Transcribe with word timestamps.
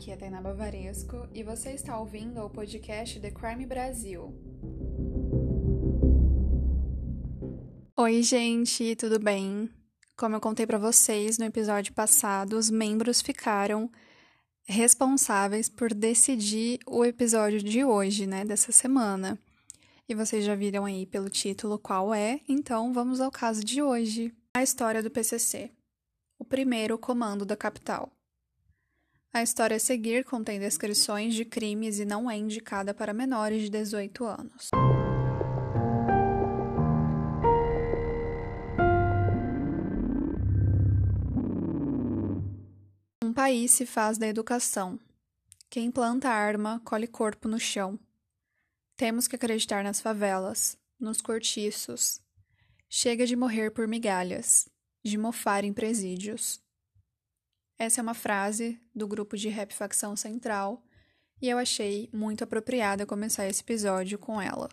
aqui 0.00 0.12
é 0.12 0.16
Tainá 0.16 0.40
Bavaresco 0.40 1.28
e 1.34 1.42
você 1.42 1.72
está 1.72 2.00
ouvindo 2.00 2.40
o 2.40 2.48
podcast 2.48 3.20
The 3.20 3.30
Crime 3.30 3.66
Brasil. 3.66 4.34
Oi, 7.98 8.22
gente, 8.22 8.96
tudo 8.96 9.18
bem? 9.18 9.68
Como 10.16 10.34
eu 10.34 10.40
contei 10.40 10.66
para 10.66 10.78
vocês 10.78 11.36
no 11.36 11.44
episódio 11.44 11.92
passado, 11.92 12.54
os 12.56 12.70
membros 12.70 13.20
ficaram 13.20 13.90
responsáveis 14.64 15.68
por 15.68 15.92
decidir 15.92 16.78
o 16.86 17.04
episódio 17.04 17.62
de 17.62 17.84
hoje, 17.84 18.26
né, 18.26 18.42
dessa 18.42 18.72
semana. 18.72 19.38
E 20.08 20.14
vocês 20.14 20.46
já 20.46 20.54
viram 20.54 20.86
aí 20.86 21.04
pelo 21.04 21.28
título 21.28 21.78
qual 21.78 22.14
é, 22.14 22.40
então 22.48 22.94
vamos 22.94 23.20
ao 23.20 23.30
caso 23.30 23.62
de 23.62 23.82
hoje. 23.82 24.34
A 24.56 24.62
história 24.62 25.02
do 25.02 25.10
PCC. 25.10 25.70
O 26.38 26.44
primeiro 26.46 26.96
comando 26.96 27.44
da 27.44 27.54
capital. 27.54 28.10
A 29.32 29.44
história 29.44 29.76
a 29.76 29.80
seguir 29.80 30.24
contém 30.24 30.58
descrições 30.58 31.34
de 31.34 31.44
crimes 31.44 32.00
e 32.00 32.04
não 32.04 32.28
é 32.28 32.36
indicada 32.36 32.92
para 32.92 33.14
menores 33.14 33.62
de 33.62 33.70
18 33.70 34.24
anos. 34.24 34.70
Um 43.22 43.32
país 43.32 43.70
se 43.70 43.86
faz 43.86 44.18
da 44.18 44.26
educação. 44.26 44.98
Quem 45.70 45.92
planta 45.92 46.28
arma 46.28 46.82
colhe 46.84 47.06
corpo 47.06 47.46
no 47.46 47.60
chão. 47.60 47.96
Temos 48.96 49.28
que 49.28 49.36
acreditar 49.36 49.84
nas 49.84 50.00
favelas, 50.00 50.76
nos 50.98 51.20
cortiços. 51.20 52.20
Chega 52.88 53.24
de 53.24 53.36
morrer 53.36 53.70
por 53.70 53.86
migalhas, 53.86 54.68
de 55.04 55.16
mofar 55.16 55.62
em 55.62 55.72
presídios. 55.72 56.60
Essa 57.80 57.98
é 57.98 58.02
uma 58.02 58.12
frase 58.12 58.78
do 58.94 59.08
grupo 59.08 59.38
de 59.38 59.48
rap 59.48 59.72
Facção 59.72 60.14
Central 60.14 60.82
e 61.40 61.48
eu 61.48 61.56
achei 61.56 62.10
muito 62.12 62.44
apropriada 62.44 63.06
começar 63.06 63.48
esse 63.48 63.62
episódio 63.62 64.18
com 64.18 64.38
ela. 64.38 64.68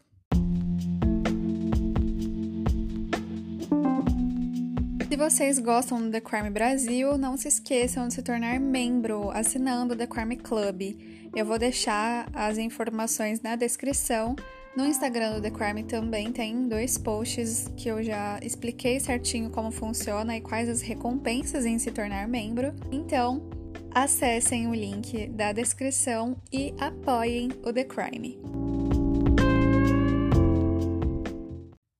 Se 5.07 5.15
vocês 5.15 5.57
gostam 5.57 6.01
do 6.01 6.11
The 6.11 6.19
Crime 6.19 6.49
Brasil, 6.49 7.17
não 7.17 7.37
se 7.37 7.47
esqueçam 7.47 8.09
de 8.09 8.15
se 8.15 8.21
tornar 8.21 8.59
membro 8.59 9.31
assinando 9.31 9.93
o 9.93 9.97
The 9.97 10.05
Crime 10.05 10.35
Club. 10.35 10.99
Eu 11.33 11.45
vou 11.45 11.57
deixar 11.57 12.29
as 12.33 12.57
informações 12.57 13.39
na 13.39 13.55
descrição 13.55 14.35
no 14.75 14.85
Instagram 14.85 15.35
do 15.35 15.41
The 15.41 15.51
Crime 15.51 15.83
também 15.83 16.31
tem 16.31 16.67
dois 16.67 16.97
posts 16.97 17.67
que 17.75 17.89
eu 17.89 18.03
já 18.03 18.39
expliquei 18.41 18.99
certinho 18.99 19.49
como 19.49 19.71
funciona 19.71 20.37
e 20.37 20.41
quais 20.41 20.69
as 20.69 20.81
recompensas 20.81 21.65
em 21.65 21.79
se 21.79 21.91
tornar 21.91 22.27
membro. 22.27 22.73
Então, 22.91 23.49
acessem 23.91 24.67
o 24.67 24.73
link 24.73 25.27
da 25.29 25.51
descrição 25.51 26.39
e 26.51 26.73
apoiem 26.79 27.49
o 27.63 27.73
The 27.73 27.83
Crime. 27.83 28.39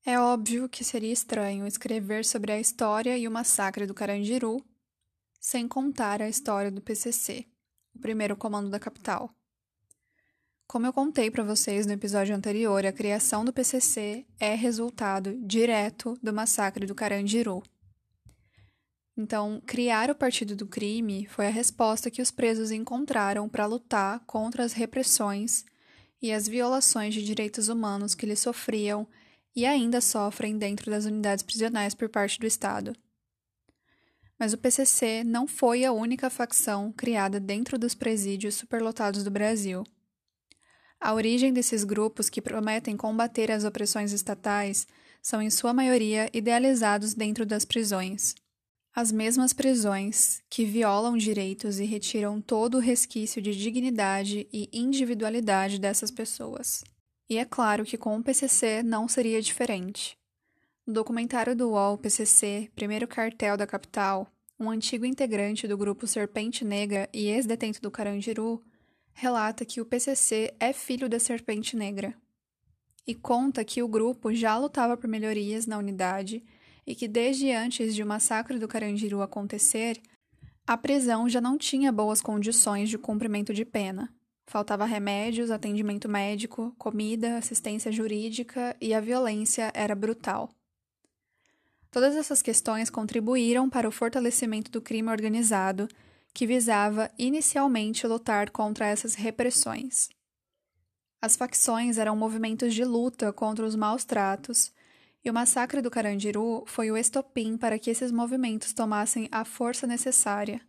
É 0.06 0.20
óbvio 0.20 0.70
que 0.70 0.84
seria 0.84 1.12
estranho 1.12 1.68
escrever 1.68 2.24
sobre 2.24 2.52
a 2.52 2.60
história 2.60 3.18
e 3.18 3.28
o 3.28 3.32
massacre 3.32 3.86
do 3.86 3.94
Carandiru 3.94 4.64
sem 5.40 5.68
contar 5.68 6.22
a 6.22 6.30
história 6.30 6.72
do 6.72 6.82
PCC, 6.82 7.46
o 7.96 8.00
primeiro 8.00 8.36
comando 8.36 8.70
da 8.70 8.80
capital. 8.80 9.37
Como 10.68 10.86
eu 10.86 10.92
contei 10.92 11.32
para 11.32 11.46
vocês 11.46 11.86
no 11.86 11.94
episódio 11.94 12.36
anterior, 12.36 12.86
a 12.86 12.92
criação 12.92 13.46
do 13.46 13.54
PCC 13.54 14.26
é 14.38 14.54
resultado 14.54 15.40
direto 15.42 16.20
do 16.22 16.34
massacre 16.34 16.86
do 16.86 16.94
Carandiru. 16.94 17.64
Então, 19.16 19.62
criar 19.66 20.12
o 20.12 20.16
Partido 20.16 20.58
do 20.58 20.68
Crime 20.68 21.26
foi 21.26 21.48
a 21.48 21.52
resposta 21.52 22.12
que 22.12 22.22
os 22.22 22.32
presos 22.32 22.70
encontraram 22.70 23.48
para 23.48 23.66
lutar 23.66 24.20
contra 24.26 24.62
as 24.62 24.74
repressões 24.74 25.64
e 26.22 26.34
as 26.34 26.50
violações 26.50 27.14
de 27.14 27.24
direitos 27.24 27.70
humanos 27.70 28.14
que 28.14 28.26
eles 28.26 28.40
sofriam 28.40 29.08
e 29.56 29.66
ainda 29.66 30.02
sofrem 30.02 30.58
dentro 30.58 30.92
das 30.92 31.06
unidades 31.06 31.44
prisionais 31.44 31.96
por 31.96 32.10
parte 32.10 32.38
do 32.42 32.46
Estado. 32.46 32.94
Mas 34.38 34.52
o 34.52 34.58
PCC 34.58 35.24
não 35.24 35.48
foi 35.48 35.86
a 35.86 35.94
única 35.94 36.30
facção 36.30 36.92
criada 36.92 37.40
dentro 37.40 37.80
dos 37.80 37.96
presídios 37.96 38.56
superlotados 38.56 39.24
do 39.24 39.32
Brasil. 39.32 39.86
A 41.00 41.14
origem 41.14 41.54
desses 41.54 41.84
grupos 41.84 42.30
que 42.30 42.42
prometem 42.42 42.98
combater 42.98 43.52
as 43.52 43.64
opressões 43.64 44.12
estatais 44.12 44.88
são, 45.22 45.42
em 45.42 45.50
sua 45.50 45.74
maioria, 45.74 46.30
idealizados 46.34 47.14
dentro 47.14 47.46
das 47.46 47.66
prisões. 47.66 48.34
As 48.96 49.12
mesmas 49.12 49.54
prisões 49.54 50.42
que 50.50 50.66
violam 50.66 51.16
direitos 51.16 51.80
e 51.80 51.86
retiram 51.86 52.42
todo 52.42 52.78
o 52.78 52.82
resquício 52.82 53.42
de 53.42 53.56
dignidade 53.56 54.48
e 54.52 54.70
individualidade 54.74 55.80
dessas 55.80 56.10
pessoas. 56.10 56.84
E 57.30 57.38
é 57.38 57.46
claro 57.46 57.86
que 57.86 57.98
com 57.98 58.18
o 58.18 58.24
PCC 58.24 58.82
não 58.82 59.08
seria 59.08 59.42
diferente. 59.42 60.18
No 60.86 60.94
documentário 60.94 61.56
do 61.56 61.72
UOL 61.72 61.98
PCC, 61.98 62.72
primeiro 62.74 63.08
cartel 63.08 63.56
da 63.56 63.68
capital, 63.68 64.32
um 64.60 64.70
antigo 64.70 65.06
integrante 65.06 65.68
do 65.68 65.78
grupo 65.78 66.08
Serpente 66.08 66.66
Negra 66.66 67.08
e 67.14 67.28
ex-detento 67.28 67.82
do 67.82 67.92
Carandiru 67.92 68.64
relata 69.20 69.66
que 69.66 69.82
o 69.82 69.86
PCC 69.86 70.54
é 70.60 70.72
filho 70.72 71.10
da 71.10 71.20
Serpente 71.20 71.76
Negra 71.76 72.14
e 73.06 73.16
conta 73.16 73.66
que 73.66 73.82
o 73.82 73.88
grupo 73.88 74.32
já 74.32 74.56
lutava 74.56 74.96
por 74.96 75.08
melhorias 75.08 75.66
na 75.66 75.80
unidade 75.80 76.44
e 76.86 76.94
que 76.94 77.08
desde 77.08 77.52
antes 77.52 77.96
de 77.96 78.04
o 78.04 78.06
massacre 78.06 78.60
do 78.60 78.68
Carandiru 78.68 79.24
acontecer, 79.24 80.00
a 80.68 80.78
prisão 80.78 81.28
já 81.28 81.42
não 81.42 81.58
tinha 81.58 81.92
boas 81.92 82.22
condições 82.22 82.90
de 82.90 82.98
cumprimento 83.00 83.56
de 83.56 83.66
pena. 83.66 84.14
Faltava 84.46 84.86
remédios, 84.86 85.50
atendimento 85.50 86.08
médico, 86.08 86.76
comida, 86.78 87.40
assistência 87.40 87.92
jurídica 87.92 88.78
e 88.80 88.94
a 88.94 89.00
violência 89.00 89.72
era 89.74 89.96
brutal. 89.96 90.48
Todas 91.90 92.16
essas 92.16 92.44
questões 92.44 92.92
contribuíram 92.92 93.68
para 93.68 93.90
o 93.90 93.92
fortalecimento 93.92 94.70
do 94.70 94.80
crime 94.80 95.10
organizado 95.10 95.88
que 96.38 96.46
visava 96.46 97.10
inicialmente 97.18 98.06
lutar 98.06 98.52
contra 98.52 98.86
essas 98.86 99.16
repressões. 99.16 100.08
As 101.20 101.36
facções 101.36 101.98
eram 101.98 102.16
movimentos 102.16 102.76
de 102.76 102.86
luta 102.86 103.34
contra 103.34 103.66
os 103.66 103.76
maus 103.76 104.06
tratos, 104.06 104.72
e 105.26 105.32
o 105.32 105.34
massacre 105.34 105.82
do 105.82 105.90
Carandiru 105.90 106.64
foi 106.68 106.92
o 106.92 106.96
estopim 106.96 107.58
para 107.58 107.80
que 107.80 107.90
esses 107.90 108.12
movimentos 108.12 108.72
tomassem 108.72 109.28
a 109.32 109.44
força 109.44 109.88
necessária, 109.88 110.62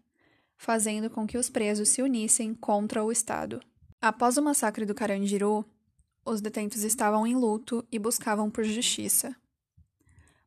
fazendo 0.57 1.11
com 1.11 1.27
que 1.27 1.37
os 1.37 1.51
presos 1.51 1.91
se 1.91 2.01
unissem 2.01 2.55
contra 2.55 3.05
o 3.05 3.13
Estado. 3.13 3.61
Após 4.01 4.39
o 4.39 4.43
massacre 4.43 4.87
do 4.87 4.95
Carandiru, 4.95 5.67
os 6.25 6.41
detentos 6.41 6.83
estavam 6.83 7.27
em 7.27 7.35
luto 7.35 7.87
e 7.93 7.99
buscavam 7.99 8.51
por 8.51 8.65
justiça. 8.65 9.37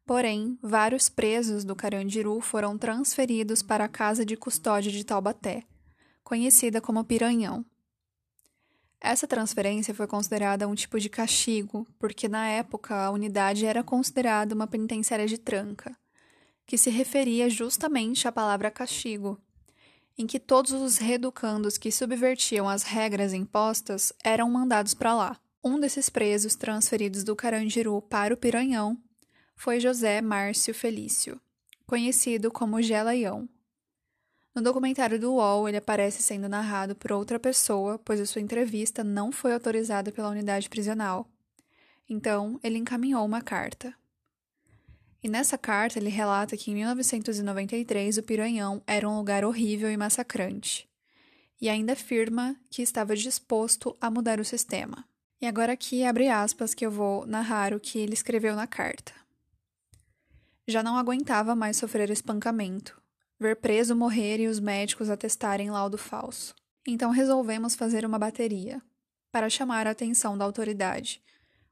Porém, 0.06 0.58
vários 0.62 1.10
presos 1.10 1.64
do 1.64 1.76
Carandiru 1.76 2.42
foram 2.42 2.78
transferidos 2.78 3.62
para 3.62 3.86
a 3.86 3.90
Casa 3.90 4.26
de 4.26 4.36
Custódia 4.36 4.92
de 4.92 5.04
Taubaté, 5.04 5.64
conhecida 6.24 6.82
como 6.82 7.04
Piranhão. 7.04 7.66
Essa 9.00 9.28
transferência 9.28 9.96
foi 9.96 10.06
considerada 10.06 10.68
um 10.68 10.76
tipo 10.76 11.00
de 11.00 11.10
castigo, 11.10 11.88
porque 11.98 12.28
na 12.28 12.48
época 12.48 12.96
a 12.96 13.10
unidade 13.10 13.66
era 13.66 13.84
considerada 13.84 14.54
uma 14.54 14.68
penitenciária 14.68 15.26
de 15.26 15.38
tranca, 15.38 15.98
que 16.68 16.78
se 16.78 16.90
referia 16.90 17.50
justamente 17.50 18.28
à 18.28 18.32
palavra 18.32 18.70
castigo, 18.70 19.40
em 20.18 20.28
que 20.28 20.40
todos 20.40 20.72
os 20.72 20.98
reeducandos 20.98 21.78
que 21.78 21.92
subvertiam 21.92 22.70
as 22.70 22.84
regras 22.84 23.34
impostas 23.34 24.14
eram 24.24 24.50
mandados 24.52 24.94
para 24.94 25.16
lá. 25.16 25.40
Um 25.64 25.80
desses 25.80 26.10
presos 26.10 26.56
transferidos 26.56 27.24
do 27.24 27.36
Carandiru 27.36 28.02
para 28.04 28.34
o 28.34 28.38
Piranhão 28.38 28.98
foi 29.62 29.80
José 29.80 30.22
Márcio 30.22 30.74
Felício, 30.74 31.40
conhecido 31.86 32.50
como 32.50 32.82
Gelaião. 32.82 33.48
No 34.56 34.62
documentário 34.64 35.20
do 35.20 35.34
UOL, 35.34 35.70
ele 35.70 35.78
aparece 35.78 36.24
sendo 36.24 36.50
narrado 36.50 36.96
por 36.96 37.12
outra 37.12 37.40
pessoa, 37.40 38.00
pois 38.00 38.20
a 38.20 38.26
sua 38.26 38.42
entrevista 38.42 39.04
não 39.04 39.32
foi 39.32 39.54
autorizada 39.54 40.12
pela 40.12 40.30
unidade 40.30 40.68
prisional. 40.68 41.30
Então, 42.10 42.60
ele 42.64 42.80
encaminhou 42.80 43.24
uma 43.24 43.40
carta. 43.40 43.94
E 45.22 45.30
nessa 45.30 45.60
carta 45.60 46.00
ele 46.00 46.10
relata 46.10 46.58
que 46.58 46.72
em 46.72 46.74
1993 46.74 48.18
o 48.18 48.24
Piranhão 48.24 48.82
era 48.88 49.08
um 49.08 49.16
lugar 49.16 49.46
horrível 49.46 49.92
e 49.92 49.96
massacrante. 49.96 50.90
E 51.62 51.70
ainda 51.70 51.94
afirma 51.94 52.56
que 52.68 52.82
estava 52.82 53.16
disposto 53.16 53.96
a 54.02 54.10
mudar 54.10 54.40
o 54.40 54.44
sistema. 54.44 55.06
E 55.40 55.46
agora 55.46 55.74
aqui 55.74 56.04
abre 56.04 56.30
aspas 56.30 56.74
que 56.74 56.84
eu 56.84 56.90
vou 56.90 57.28
narrar 57.28 57.76
o 57.76 57.80
que 57.80 58.00
ele 58.00 58.16
escreveu 58.16 58.56
na 58.56 58.66
carta. 58.66 59.21
Já 60.72 60.82
não 60.82 60.96
aguentava 60.96 61.54
mais 61.54 61.76
sofrer 61.76 62.10
espancamento, 62.10 62.98
ver 63.38 63.58
preso 63.58 63.94
morrer 63.94 64.40
e 64.40 64.48
os 64.48 64.58
médicos 64.58 65.10
atestarem 65.10 65.70
laudo 65.70 65.98
falso. 65.98 66.56
Então 66.88 67.12
resolvemos 67.12 67.76
fazer 67.76 68.06
uma 68.06 68.18
bateria, 68.18 68.82
para 69.34 69.50
chamar 69.50 69.86
a 69.86 69.90
atenção 69.90 70.38
da 70.38 70.46
autoridade, 70.46 71.22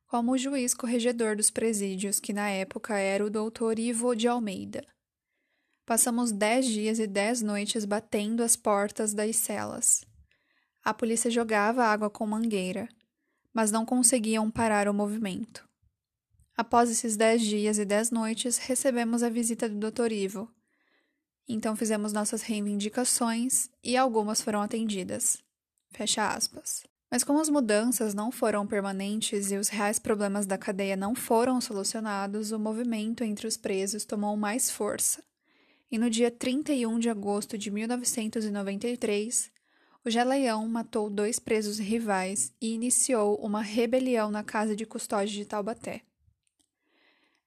como 0.06 0.34
o 0.34 0.38
juiz 0.38 0.74
corregedor 0.74 1.38
dos 1.38 1.50
presídios, 1.50 2.19
que 2.19 2.34
na 2.34 2.50
época 2.50 2.98
era 2.98 3.25
o 3.25 3.30
doutor 3.30 3.80
Ivo 3.80 4.13
de 4.13 4.28
Almeida. 4.28 4.86
Passamos 5.86 6.34
dez 6.34 6.66
dias 6.66 7.00
e 7.00 7.07
dez 7.07 7.42
noites 7.42 7.86
batendo 7.86 8.44
as 8.44 8.57
portas 8.57 9.13
das 9.13 9.38
celas, 9.38 10.06
A 10.84 10.94
polícia 10.94 11.31
jogava 11.31 11.86
água 11.86 12.10
com 12.10 12.28
mangueira, 12.28 12.90
mas 13.54 13.72
não 13.72 13.86
conseguiam 13.86 14.52
parar 14.52 14.90
o 14.90 14.94
movimento. 14.94 15.69
Após 16.60 16.92
esses 16.92 17.16
dez 17.16 17.42
dias 17.42 17.80
e 17.80 17.86
dez 17.86 18.12
noites, 18.12 18.58
recebemos 18.58 19.24
a 19.24 19.30
visita 19.30 19.70
do 19.70 19.90
Dr. 19.90 20.12
Ivo. 20.12 20.52
Então 21.48 21.74
fizemos 21.74 22.12
nossas 22.12 22.42
reivindicações 22.42 23.70
e 23.82 23.96
algumas 23.96 24.42
foram 24.42 24.62
atendidas. 24.62 25.42
Fecha 25.90 26.28
aspas. 26.28 26.84
Mas 27.10 27.24
como 27.24 27.40
as 27.40 27.48
mudanças 27.48 28.14
não 28.14 28.30
foram 28.30 28.68
permanentes 28.68 29.52
e 29.52 29.56
os 29.56 29.70
reais 29.70 30.00
problemas 30.00 30.46
da 30.46 30.58
cadeia 30.58 30.98
não 30.98 31.16
foram 31.16 31.62
solucionados, 31.62 32.52
o 32.52 32.60
movimento 32.60 33.24
entre 33.24 33.48
os 33.48 33.56
presos 33.56 34.04
tomou 34.04 34.36
mais 34.36 34.70
força. 34.70 35.24
E 35.90 35.98
no 35.98 36.10
dia 36.10 36.30
31 36.30 37.00
de 37.00 37.10
agosto 37.10 37.58
de 37.58 37.72
1993, 37.72 39.50
o 40.04 40.10
Geleião 40.10 40.68
matou 40.68 41.10
dois 41.10 41.40
presos 41.40 41.80
rivais 41.80 42.52
e 42.60 42.74
iniciou 42.74 43.38
uma 43.38 43.62
rebelião 43.62 44.30
na 44.30 44.44
casa 44.44 44.76
de 44.76 44.86
custódia 44.86 45.34
de 45.34 45.46
Taubaté. 45.46 46.02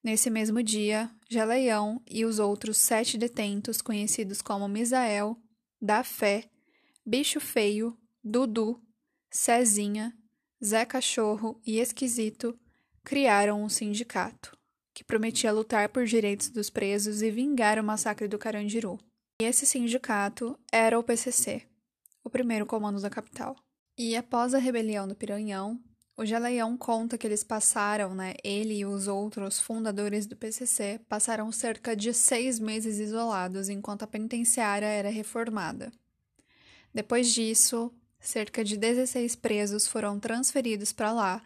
Nesse 0.02 0.28
mesmo 0.28 0.62
dia, 0.62 1.10
Geleião 1.30 2.02
e 2.10 2.24
os 2.24 2.40
outros 2.40 2.76
sete 2.76 3.16
detentos, 3.16 3.80
conhecidos 3.80 4.42
como 4.42 4.66
Misael, 4.66 5.36
Da 5.80 6.02
Fé, 6.02 6.50
Bicho 7.06 7.38
Feio, 7.38 7.96
Dudu 8.22 8.82
Cezinha, 9.30 10.12
Zé 10.62 10.84
Cachorro 10.84 11.60
e 11.66 11.78
Esquisito 11.78 12.58
criaram 13.04 13.62
um 13.62 13.68
sindicato, 13.68 14.56
que 14.92 15.04
prometia 15.04 15.52
lutar 15.52 15.88
por 15.88 16.04
direitos 16.04 16.50
dos 16.50 16.68
presos 16.68 17.22
e 17.22 17.30
vingar 17.30 17.78
o 17.78 17.84
massacre 17.84 18.28
do 18.28 18.38
Carandiru. 18.38 18.98
E 19.40 19.44
esse 19.44 19.64
sindicato 19.66 20.58
era 20.70 20.98
o 20.98 21.02
PCC, 21.02 21.62
o 22.22 22.30
primeiro 22.30 22.66
comando 22.66 23.00
da 23.00 23.08
capital. 23.08 23.56
E 23.96 24.16
após 24.16 24.52
a 24.52 24.58
rebelião 24.58 25.08
do 25.08 25.16
Piranhão, 25.16 25.82
o 26.22 26.26
Geleião 26.26 26.76
conta 26.76 27.18
que 27.18 27.26
eles 27.26 27.42
passaram, 27.42 28.14
né, 28.14 28.34
ele 28.44 28.78
e 28.78 28.86
os 28.86 29.08
outros 29.08 29.58
fundadores 29.58 30.24
do 30.24 30.36
PCC, 30.36 31.00
passaram 31.08 31.50
cerca 31.50 31.96
de 31.96 32.14
seis 32.14 32.60
meses 32.60 33.00
isolados 33.00 33.68
enquanto 33.68 34.04
a 34.04 34.06
penitenciária 34.06 34.86
era 34.86 35.10
reformada. 35.10 35.90
Depois 36.94 37.34
disso, 37.34 37.92
cerca 38.20 38.62
de 38.62 38.76
16 38.76 39.34
presos 39.34 39.88
foram 39.88 40.20
transferidos 40.20 40.92
para 40.92 41.10
lá 41.10 41.42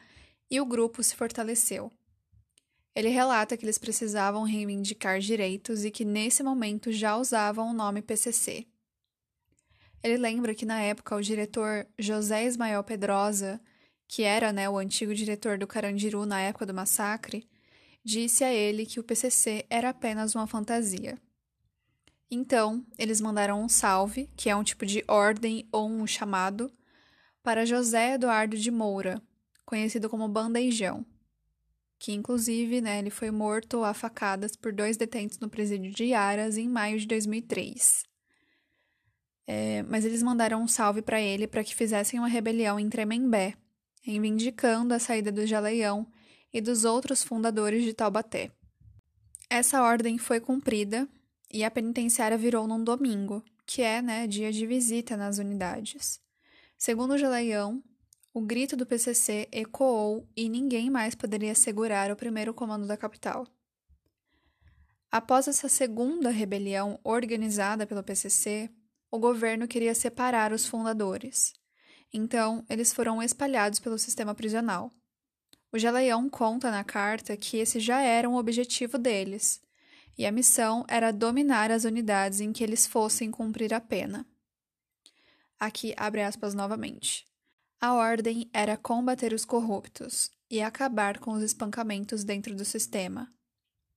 e 0.50 0.60
o 0.60 0.66
grupo 0.66 1.02
se 1.02 1.16
fortaleceu. 1.16 1.90
Ele 2.94 3.08
relata 3.08 3.56
que 3.56 3.64
eles 3.64 3.78
precisavam 3.78 4.42
reivindicar 4.42 5.20
direitos 5.20 5.86
e 5.86 5.90
que 5.90 6.04
nesse 6.04 6.42
momento 6.42 6.92
já 6.92 7.16
usavam 7.16 7.70
o 7.70 7.74
nome 7.74 8.02
PCC. 8.02 8.66
Ele 10.02 10.18
lembra 10.18 10.54
que 10.54 10.66
na 10.66 10.82
época 10.82 11.16
o 11.16 11.22
diretor 11.22 11.86
José 11.98 12.44
Ismael 12.44 12.84
Pedrosa, 12.84 13.58
que 14.08 14.22
era 14.22 14.52
né, 14.52 14.68
o 14.68 14.78
antigo 14.78 15.14
diretor 15.14 15.58
do 15.58 15.66
Carandiru 15.66 16.24
na 16.24 16.40
época 16.40 16.66
do 16.66 16.74
massacre, 16.74 17.48
disse 18.04 18.44
a 18.44 18.52
ele 18.52 18.86
que 18.86 19.00
o 19.00 19.04
PCC 19.04 19.66
era 19.68 19.88
apenas 19.90 20.34
uma 20.34 20.46
fantasia. 20.46 21.18
Então, 22.30 22.84
eles 22.98 23.20
mandaram 23.20 23.62
um 23.62 23.68
salve, 23.68 24.28
que 24.36 24.50
é 24.50 24.56
um 24.56 24.64
tipo 24.64 24.84
de 24.84 25.04
ordem 25.06 25.68
ou 25.70 25.88
um 25.88 26.06
chamado, 26.06 26.72
para 27.42 27.64
José 27.64 28.14
Eduardo 28.14 28.56
de 28.56 28.70
Moura, 28.70 29.22
conhecido 29.64 30.08
como 30.08 30.28
Bandejão, 30.28 31.06
que 31.98 32.12
inclusive 32.12 32.80
né, 32.80 32.98
ele 32.98 33.10
foi 33.10 33.30
morto 33.30 33.84
a 33.84 33.94
facadas 33.94 34.56
por 34.56 34.72
dois 34.72 34.96
detentos 34.96 35.38
no 35.38 35.48
presídio 35.48 35.92
de 35.92 36.12
Aras 36.12 36.56
em 36.56 36.68
maio 36.68 36.98
de 36.98 37.06
2003. 37.06 38.04
É, 39.48 39.82
mas 39.84 40.04
eles 40.04 40.22
mandaram 40.22 40.60
um 40.60 40.66
salve 40.66 41.02
para 41.02 41.20
ele 41.20 41.46
para 41.46 41.62
que 41.62 41.74
fizessem 41.74 42.18
uma 42.18 42.28
rebelião 42.28 42.80
em 42.80 42.88
Tremembé, 42.88 43.54
reivindicando 44.06 44.94
a 44.94 45.00
saída 45.00 45.32
do 45.32 45.44
Jaleião 45.44 46.06
e 46.52 46.60
dos 46.60 46.84
outros 46.84 47.24
fundadores 47.24 47.82
de 47.82 47.92
Taubaté. 47.92 48.52
Essa 49.50 49.82
ordem 49.82 50.16
foi 50.16 50.38
cumprida 50.38 51.08
e 51.52 51.64
a 51.64 51.70
penitenciária 51.72 52.38
virou 52.38 52.68
num 52.68 52.84
domingo, 52.84 53.42
que 53.66 53.82
é 53.82 54.00
né, 54.00 54.28
dia 54.28 54.52
de 54.52 54.64
visita 54.64 55.16
nas 55.16 55.38
unidades. 55.38 56.20
Segundo 56.78 57.14
o 57.14 57.18
Geleião, 57.18 57.82
o 58.32 58.40
grito 58.40 58.76
do 58.76 58.86
PCC 58.86 59.48
ecoou 59.50 60.24
e 60.36 60.48
ninguém 60.48 60.88
mais 60.88 61.16
poderia 61.16 61.54
segurar 61.56 62.08
o 62.12 62.16
primeiro 62.16 62.54
comando 62.54 62.86
da 62.86 62.96
capital. 62.96 63.44
Após 65.10 65.48
essa 65.48 65.68
segunda 65.68 66.30
rebelião 66.30 67.00
organizada 67.02 67.84
pelo 67.84 68.04
PCC, 68.04 68.70
o 69.10 69.18
governo 69.18 69.66
queria 69.66 69.96
separar 69.96 70.52
os 70.52 70.64
fundadores. 70.64 71.52
Então, 72.12 72.64
eles 72.68 72.92
foram 72.92 73.22
espalhados 73.22 73.78
pelo 73.78 73.98
sistema 73.98 74.34
prisional. 74.34 74.90
O 75.72 75.78
Geleião 75.78 76.28
conta 76.28 76.70
na 76.70 76.84
carta 76.84 77.36
que 77.36 77.58
esse 77.58 77.80
já 77.80 78.00
era 78.00 78.28
um 78.28 78.36
objetivo 78.36 78.96
deles, 78.96 79.60
e 80.16 80.24
a 80.24 80.32
missão 80.32 80.84
era 80.88 81.12
dominar 81.12 81.70
as 81.70 81.84
unidades 81.84 82.40
em 82.40 82.52
que 82.52 82.64
eles 82.64 82.86
fossem 82.86 83.30
cumprir 83.30 83.74
a 83.74 83.80
pena. 83.80 84.26
Aqui 85.58 85.94
abre 85.96 86.22
aspas 86.22 86.54
novamente. 86.54 87.26
A 87.80 87.94
ordem 87.94 88.48
era 88.52 88.76
combater 88.76 89.32
os 89.32 89.44
corruptos 89.44 90.30
e 90.50 90.62
acabar 90.62 91.18
com 91.18 91.32
os 91.32 91.42
espancamentos 91.42 92.24
dentro 92.24 92.54
do 92.54 92.64
sistema. 92.64 93.30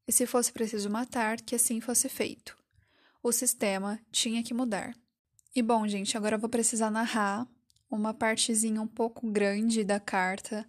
E 0.08 0.12
se 0.12 0.26
fosse 0.26 0.52
preciso 0.52 0.90
matar, 0.90 1.40
que 1.40 1.56
assim 1.56 1.80
fosse 1.80 2.10
feito. 2.10 2.58
O 3.22 3.32
sistema 3.32 4.00
tinha 4.12 4.44
que 4.44 4.54
mudar. 4.54 4.94
E 5.56 5.62
bom, 5.62 5.88
gente, 5.88 6.18
agora 6.18 6.36
eu 6.36 6.40
vou 6.40 6.50
precisar 6.50 6.90
narrar 6.90 7.48
uma 7.90 8.14
partezinha 8.14 8.82
um 8.82 8.88
pouco 8.88 9.30
grande 9.30 9.84
da 9.84 10.00
carta, 10.00 10.66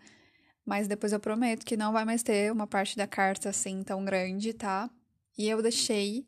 mas 0.64 0.88
depois 0.88 1.12
eu 1.12 1.20
prometo 1.20 1.64
que 1.64 1.76
não 1.76 1.93
vai 1.93 2.05
mais 2.05 2.22
ter 2.22 2.50
uma 2.52 2.67
parte 2.67 2.96
da 2.96 3.06
carta 3.06 3.49
assim 3.49 3.82
tão 3.82 4.05
grande, 4.05 4.52
tá? 4.52 4.90
E 5.37 5.49
eu 5.49 5.62
deixei 5.62 6.25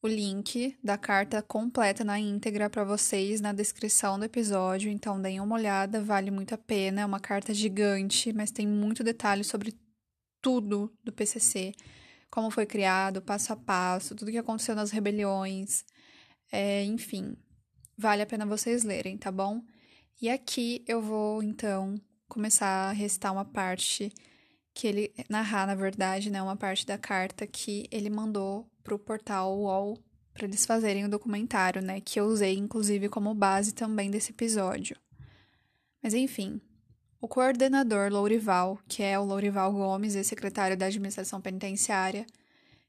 o 0.00 0.06
link 0.06 0.76
da 0.82 0.96
carta 0.96 1.42
completa 1.42 2.04
na 2.04 2.18
íntegra 2.20 2.70
para 2.70 2.84
vocês 2.84 3.40
na 3.40 3.52
descrição 3.52 4.18
do 4.18 4.24
episódio, 4.24 4.90
então 4.90 5.20
deem 5.20 5.40
uma 5.40 5.56
olhada, 5.56 6.02
vale 6.02 6.30
muito 6.30 6.54
a 6.54 6.58
pena. 6.58 7.00
É 7.00 7.06
uma 7.06 7.20
carta 7.20 7.52
gigante, 7.52 8.32
mas 8.32 8.50
tem 8.50 8.66
muito 8.66 9.02
detalhe 9.02 9.42
sobre 9.42 9.76
tudo 10.40 10.92
do 11.02 11.12
PCC, 11.12 11.72
como 12.30 12.50
foi 12.50 12.64
criado, 12.66 13.20
passo 13.20 13.52
a 13.52 13.56
passo, 13.56 14.14
tudo 14.14 14.30
que 14.30 14.38
aconteceu 14.38 14.74
nas 14.74 14.90
rebeliões, 14.90 15.84
é, 16.52 16.84
enfim, 16.84 17.36
vale 17.96 18.22
a 18.22 18.26
pena 18.26 18.46
vocês 18.46 18.84
lerem, 18.84 19.18
tá 19.18 19.32
bom? 19.32 19.62
E 20.20 20.28
aqui 20.28 20.82
eu 20.88 21.00
vou 21.00 21.44
então 21.44 21.94
começar 22.28 22.88
a 22.88 22.92
recitar 22.92 23.32
uma 23.32 23.44
parte 23.44 24.12
que 24.74 24.88
ele 24.88 25.14
narrar, 25.28 25.64
na 25.64 25.76
verdade, 25.76 26.28
né, 26.28 26.42
uma 26.42 26.56
parte 26.56 26.84
da 26.84 26.98
carta 26.98 27.46
que 27.46 27.86
ele 27.88 28.10
mandou 28.10 28.68
para 28.82 28.96
o 28.96 28.98
portal 28.98 29.56
UOL 29.56 29.96
para 30.34 30.44
eles 30.44 30.66
fazerem 30.66 31.04
o 31.04 31.08
documentário, 31.08 31.80
né, 31.80 32.00
que 32.00 32.18
eu 32.18 32.24
usei 32.24 32.56
inclusive 32.56 33.08
como 33.08 33.32
base 33.32 33.72
também 33.72 34.10
desse 34.10 34.32
episódio. 34.32 34.96
Mas 36.02 36.14
enfim, 36.14 36.60
o 37.20 37.28
coordenador 37.28 38.10
Lourival, 38.10 38.80
que 38.88 39.04
é 39.04 39.16
o 39.16 39.24
Lourival 39.24 39.72
Gomes, 39.72 40.16
ex-secretário 40.16 40.76
da 40.76 40.86
Administração 40.86 41.40
Penitenciária, 41.40 42.26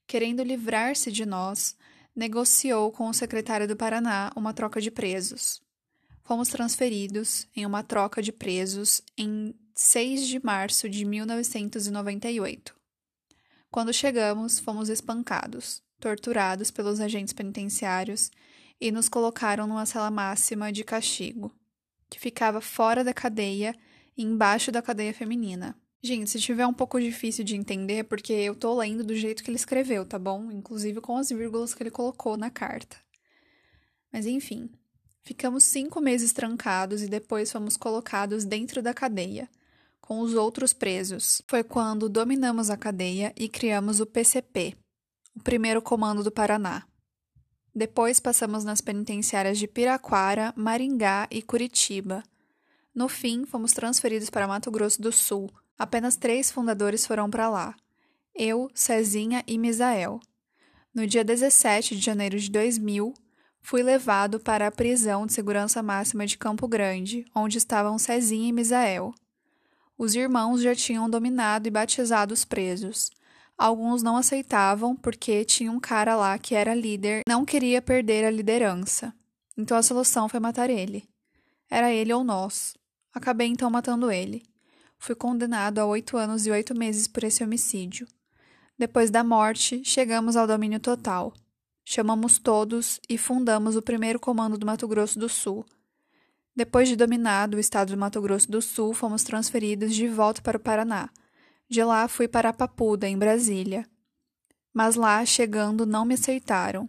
querendo 0.07 0.41
livrar-se 0.41 1.11
de 1.11 1.27
nós, 1.27 1.77
negociou 2.15 2.91
com 2.91 3.07
o 3.07 3.13
secretário 3.13 3.67
do 3.67 3.77
Paraná 3.77 4.31
uma 4.35 4.51
troca 4.51 4.81
de 4.81 4.89
presos. 4.89 5.61
Fomos 6.29 6.49
transferidos 6.49 7.47
em 7.55 7.65
uma 7.65 7.81
troca 7.81 8.21
de 8.21 8.31
presos 8.31 9.01
em 9.17 9.51
6 9.73 10.27
de 10.27 10.45
março 10.45 10.87
de 10.87 11.03
1998. 11.03 12.75
Quando 13.71 13.91
chegamos, 13.91 14.59
fomos 14.59 14.89
espancados, 14.89 15.81
torturados 15.99 16.69
pelos 16.69 16.99
agentes 16.99 17.33
penitenciários 17.33 18.29
e 18.79 18.91
nos 18.91 19.09
colocaram 19.09 19.65
numa 19.65 19.87
sala 19.87 20.11
máxima 20.11 20.71
de 20.71 20.83
castigo, 20.83 21.51
que 22.07 22.19
ficava 22.19 22.61
fora 22.61 23.03
da 23.03 23.11
cadeia 23.11 23.75
e 24.15 24.21
embaixo 24.21 24.71
da 24.71 24.83
cadeia 24.83 25.15
feminina. 25.15 25.75
Gente, 25.99 26.29
se 26.29 26.39
tiver 26.39 26.67
um 26.67 26.73
pouco 26.75 27.01
difícil 27.01 27.43
de 27.43 27.55
entender, 27.55 28.03
porque 28.03 28.33
eu 28.33 28.53
tô 28.53 28.77
lendo 28.77 29.03
do 29.03 29.15
jeito 29.15 29.43
que 29.43 29.49
ele 29.49 29.57
escreveu, 29.57 30.05
tá 30.05 30.19
bom? 30.19 30.51
Inclusive 30.51 31.01
com 31.01 31.17
as 31.17 31.29
vírgulas 31.29 31.73
que 31.73 31.81
ele 31.81 31.89
colocou 31.89 32.37
na 32.37 32.51
carta. 32.51 32.97
Mas 34.13 34.27
enfim, 34.27 34.69
ficamos 35.29 35.63
cinco 35.63 36.01
meses 36.01 36.33
trancados 36.33 37.03
e 37.03 37.07
depois 37.07 37.51
fomos 37.51 37.77
colocados 37.77 38.45
dentro 38.45 38.81
da 38.81 38.95
cadeia, 38.95 39.47
com 40.01 40.21
os 40.21 40.33
outros 40.33 40.73
presos. 40.73 41.39
Foi 41.47 41.63
quando 41.63 42.09
dominamos 42.09 42.71
a 42.71 42.75
cadeia 42.75 43.31
e 43.37 43.47
criamos 43.47 43.99
o 43.99 44.07
PCP, 44.07 44.73
o 45.35 45.39
primeiro 45.39 45.83
comando 45.83 46.23
do 46.23 46.31
Paraná. 46.31 46.83
Depois 47.75 48.19
passamos 48.19 48.63
nas 48.63 48.81
penitenciárias 48.81 49.59
de 49.59 49.67
Piraquara, 49.67 50.51
Maringá 50.57 51.27
e 51.29 51.43
Curitiba. 51.43 52.23
No 52.91 53.07
fim, 53.07 53.45
fomos 53.45 53.71
transferidos 53.71 54.31
para 54.31 54.47
Mato 54.47 54.71
Grosso 54.71 54.99
do 54.99 55.11
Sul. 55.11 55.47
Apenas 55.77 56.15
três 56.15 56.49
fundadores 56.49 57.05
foram 57.05 57.29
para 57.29 57.47
lá: 57.47 57.75
eu, 58.33 58.67
Cezinha 58.73 59.43
e 59.45 59.59
Misael. 59.59 60.19
No 60.91 61.05
dia 61.05 61.23
17 61.23 61.95
de 61.95 62.01
janeiro 62.01 62.39
de 62.39 62.49
2000, 62.49 63.13
fui 63.61 63.83
levado 63.83 64.39
para 64.39 64.67
a 64.67 64.71
prisão 64.71 65.25
de 65.25 65.33
segurança 65.33 65.83
máxima 65.83 66.25
de 66.25 66.37
Campo 66.37 66.67
Grande, 66.67 67.25
onde 67.35 67.57
estavam 67.57 67.97
Cezinha 67.97 68.49
e 68.49 68.51
Misael. 68.53 69.13
Os 69.97 70.15
irmãos 70.15 70.61
já 70.61 70.73
tinham 70.73 71.09
dominado 71.09 71.67
e 71.67 71.71
batizado 71.71 72.33
os 72.33 72.45
presos. 72.45 73.11
Alguns 73.57 74.01
não 74.01 74.15
aceitavam 74.15 74.95
porque 74.95 75.43
tinha 75.43 75.71
um 75.71 75.79
cara 75.79 76.15
lá 76.15 76.37
que 76.37 76.55
era 76.55 76.73
líder, 76.73 77.23
não 77.27 77.43
queria 77.43 77.81
perder 77.81 78.23
a 78.23 78.31
liderança. 78.31 79.13
Então 79.57 79.77
a 79.77 79.83
solução 79.83 80.29
foi 80.29 80.39
matar 80.39 80.69
ele. 80.69 81.09
Era 81.69 81.91
ele 81.91 82.13
ou 82.13 82.23
nós. 82.23 82.73
Acabei 83.13 83.47
então 83.47 83.69
matando 83.69 84.09
ele. 84.09 84.43
Fui 84.97 85.15
condenado 85.15 85.79
a 85.79 85.85
oito 85.85 86.15
anos 86.15 86.45
e 86.45 86.51
oito 86.51 86.73
meses 86.73 87.07
por 87.07 87.23
esse 87.23 87.43
homicídio. 87.43 88.07
Depois 88.77 89.11
da 89.11 89.23
morte, 89.23 89.81
chegamos 89.83 90.37
ao 90.37 90.47
domínio 90.47 90.79
total. 90.79 91.33
Chamamos 91.91 92.37
todos 92.37 93.01
e 93.09 93.17
fundamos 93.17 93.75
o 93.75 93.81
primeiro 93.81 94.19
comando 94.19 94.59
do 94.59 94.63
Mato 94.63 94.87
Grosso 94.87 95.17
do 95.17 95.27
Sul. 95.27 95.65
Depois 96.55 96.87
de 96.87 96.95
dominado 96.95 97.57
o 97.57 97.59
estado 97.59 97.93
do 97.93 97.97
Mato 97.97 98.21
Grosso 98.21 98.51
do 98.51 98.61
Sul, 98.61 98.93
fomos 98.93 99.23
transferidos 99.23 99.95
de 99.95 100.07
volta 100.07 100.39
para 100.39 100.57
o 100.57 100.59
Paraná. 100.59 101.09
De 101.67 101.83
lá 101.83 102.07
fui 102.07 102.27
para 102.27 102.53
Papuda, 102.53 103.09
em 103.09 103.17
Brasília. 103.17 103.87
Mas 104.71 104.93
lá, 104.93 105.25
chegando, 105.25 105.83
não 105.83 106.05
me 106.05 106.13
aceitaram. 106.13 106.87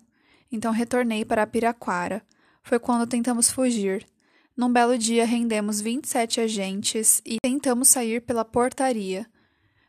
Então 0.53 0.71
retornei 0.71 1.25
para 1.25 1.47
Piraquara. 1.47 2.23
Foi 2.63 2.79
quando 2.79 3.09
tentamos 3.09 3.51
fugir. 3.51 4.07
Num 4.55 4.71
belo 4.71 4.99
dia, 4.99 5.25
rendemos 5.25 5.81
27 5.81 6.43
agentes 6.43 7.23
e 7.25 7.39
tentamos 7.43 7.89
sair 7.89 8.21
pela 8.21 8.45
portaria. 8.45 9.27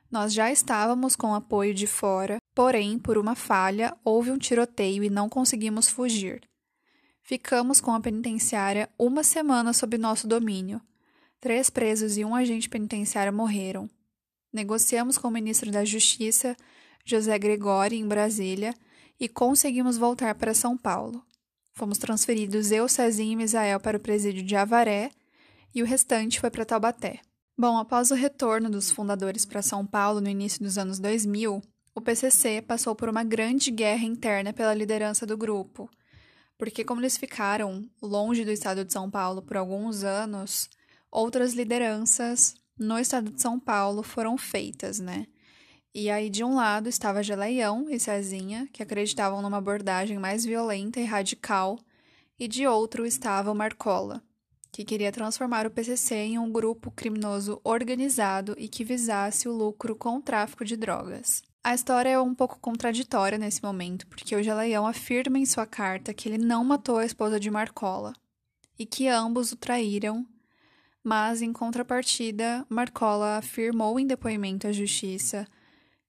Nós 0.10 0.32
já 0.32 0.50
estávamos 0.50 1.18
com 1.18 1.36
apoio 1.36 1.74
de 1.74 1.86
fora, 1.86 2.38
porém, 2.62 3.00
por 3.00 3.18
uma 3.18 3.34
falha, 3.34 3.98
houve 4.06 4.30
um 4.30 4.38
tiroteio 4.38 5.04
e 5.04 5.10
não 5.10 5.28
conseguimos 5.28 5.90
fugir. 5.90 6.48
Ficamos 7.24 7.82
com 7.82 7.92
a 7.92 8.00
penitenciária 8.00 8.88
uma 9.00 9.24
semana 9.24 9.74
sob 9.74 9.98
nosso 9.98 10.28
domínio. 10.28 10.80
Três 11.40 11.72
presos 11.72 12.18
e 12.18 12.24
um 12.24 12.36
agente 12.36 12.70
penitenciário 12.70 13.34
morreram. 13.34 13.90
Negociamos 14.54 15.18
com 15.18 15.28
o 15.28 15.32
ministro 15.32 15.72
da 15.72 15.84
Justiça, 15.84 16.56
José 17.04 17.40
Gregori, 17.40 17.98
em 17.98 18.08
Brasília, 18.08 18.76
e 19.20 19.28
conseguimos 19.28 19.98
voltar 19.98 20.36
para 20.36 20.54
São 20.54 20.78
Paulo. 20.78 21.26
Fomos 21.74 21.98
transferidos 21.98 22.72
eu, 22.72 22.88
Cezinho 22.88 23.32
e 23.32 23.38
Misael 23.38 23.80
para 23.80 23.98
o 23.98 24.00
presídio 24.00 24.44
de 24.44 24.56
Avaré 24.56 25.10
e 25.74 25.82
o 25.82 25.86
restante 25.88 26.40
foi 26.40 26.52
para 26.52 26.64
Taubaté. 26.64 27.22
Bom, 27.58 27.80
após 27.80 28.12
o 28.12 28.16
retorno 28.16 28.70
dos 28.70 28.92
fundadores 28.92 29.46
para 29.46 29.64
São 29.64 29.84
Paulo 29.84 30.22
no 30.22 30.30
início 30.30 30.64
dos 30.64 30.78
anos 30.78 31.00
2000, 31.00 31.60
o 31.94 32.02
PCC 32.02 32.62
passou 32.62 32.96
por 32.96 33.10
uma 33.10 33.24
grande 33.24 33.70
guerra 33.70 34.06
interna 34.06 34.54
pela 34.54 34.74
liderança 34.74 35.26
do 35.26 35.38
grupo, 35.38 35.90
porque 36.58 36.84
como 36.84 37.02
eles 37.02 37.18
ficaram 37.18 37.90
longe 38.02 38.46
do 38.46 38.52
estado 38.52 38.86
de 38.86 38.94
São 38.94 39.10
Paulo 39.10 39.42
por 39.42 39.58
alguns 39.58 40.04
anos, 40.04 40.70
outras 41.12 41.54
lideranças 41.54 42.56
no 42.78 42.98
estado 42.98 43.32
de 43.32 43.42
São 43.42 43.60
Paulo 43.60 44.04
foram 44.04 44.38
feitas, 44.38 45.00
né? 45.00 45.28
E 45.94 46.10
aí, 46.10 46.30
de 46.30 46.42
um 46.42 46.56
lado, 46.56 46.88
estava 46.88 47.22
Geleião 47.22 47.90
e 47.90 48.00
Cezinha, 48.00 48.70
que 48.72 48.82
acreditavam 48.82 49.42
numa 49.42 49.58
abordagem 49.58 50.18
mais 50.18 50.46
violenta 50.46 51.02
e 51.02 51.04
radical, 51.04 51.78
e 52.40 52.48
de 52.48 52.66
outro 52.66 53.06
estava 53.06 53.52
o 53.52 53.56
Marcola, 53.56 54.24
que 54.72 54.86
queria 54.86 55.12
transformar 55.12 55.68
o 55.68 55.72
PCC 55.72 56.16
em 56.16 56.40
um 56.40 56.50
grupo 56.50 56.90
criminoso 56.92 57.60
organizado 57.62 58.56
e 58.58 58.70
que 58.70 58.86
visasse 58.86 59.50
o 59.50 59.52
lucro 59.52 59.94
com 59.94 60.18
o 60.18 60.22
tráfico 60.22 60.64
de 60.64 60.78
drogas. 60.78 61.44
A 61.64 61.76
história 61.76 62.10
é 62.10 62.20
um 62.20 62.34
pouco 62.34 62.60
contraditória 62.60 63.38
nesse 63.38 63.64
momento, 63.64 64.08
porque 64.08 64.36
o 64.36 64.42
Geleião 64.42 64.88
afirma 64.88 65.38
em 65.38 65.46
sua 65.46 65.66
carta 65.66 66.14
que 66.14 66.28
ele 66.28 66.40
não 66.40 66.64
matou 66.64 66.98
a 66.98 67.06
esposa 67.06 67.40
de 67.40 67.52
Marcola 67.52 68.14
e 68.80 68.86
que 68.86 69.08
ambos 69.08 69.52
o 69.52 69.56
traíram, 69.56 70.26
mas 71.04 71.42
em 71.42 71.54
contrapartida, 71.54 72.66
Marcola 72.68 73.38
afirmou 73.38 74.00
em 74.00 74.08
depoimento 74.08 74.66
à 74.66 74.72
justiça 74.72 75.48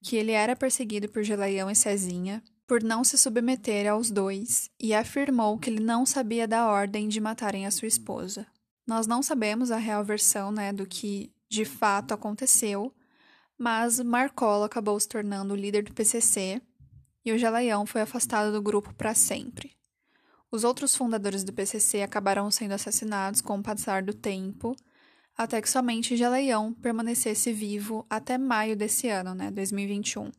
que 0.02 0.16
ele 0.16 0.32
era 0.32 0.56
perseguido 0.56 1.08
por 1.08 1.22
Geleião 1.22 1.70
e 1.70 1.76
Cezinha 1.76 2.42
por 2.66 2.82
não 2.82 3.04
se 3.04 3.18
submeter 3.18 3.86
aos 3.86 4.10
dois 4.10 4.70
e 4.80 4.94
afirmou 4.94 5.58
que 5.58 5.68
ele 5.68 5.80
não 5.80 6.06
sabia 6.06 6.48
da 6.48 6.66
ordem 6.66 7.08
de 7.08 7.20
matarem 7.20 7.66
a 7.66 7.70
sua 7.70 7.86
esposa. 7.86 8.46
Nós 8.86 9.06
não 9.06 9.22
sabemos 9.22 9.70
a 9.70 9.76
real 9.76 10.02
versão 10.02 10.50
né, 10.50 10.72
do 10.72 10.86
que 10.86 11.30
de 11.50 11.66
fato 11.66 12.14
aconteceu, 12.14 12.90
mas 13.62 14.00
Marcola 14.00 14.66
acabou 14.66 14.98
se 14.98 15.08
tornando 15.08 15.54
o 15.54 15.56
líder 15.56 15.84
do 15.84 15.94
PCC 15.94 16.60
e 17.24 17.30
o 17.32 17.38
Geleião 17.38 17.86
foi 17.86 18.00
afastado 18.00 18.50
do 18.50 18.60
grupo 18.60 18.92
para 18.92 19.14
sempre. 19.14 19.70
Os 20.50 20.64
outros 20.64 20.96
fundadores 20.96 21.44
do 21.44 21.52
PCC 21.52 22.02
acabaram 22.02 22.50
sendo 22.50 22.72
assassinados 22.72 23.40
com 23.40 23.56
o 23.56 23.62
passar 23.62 24.02
do 24.02 24.12
tempo 24.12 24.74
até 25.38 25.62
que 25.62 25.70
somente 25.70 26.16
Geleião 26.16 26.74
permanecesse 26.74 27.52
vivo 27.52 28.04
até 28.10 28.36
maio 28.36 28.76
desse 28.76 29.08
ano, 29.08 29.32
né, 29.32 29.48
2021. 29.52 30.32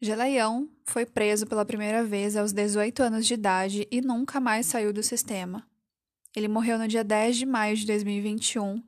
Geleião 0.00 0.70
foi 0.84 1.04
preso 1.04 1.48
pela 1.48 1.64
primeira 1.64 2.04
vez 2.04 2.36
aos 2.36 2.52
18 2.52 3.02
anos 3.02 3.26
de 3.26 3.34
idade 3.34 3.88
e 3.90 4.00
nunca 4.00 4.38
mais 4.38 4.66
saiu 4.66 4.92
do 4.92 5.02
sistema. 5.02 5.66
Ele 6.36 6.46
morreu 6.46 6.78
no 6.78 6.86
dia 6.86 7.02
10 7.02 7.38
de 7.38 7.44
maio 7.44 7.76
de 7.76 7.84
2021, 7.86 8.80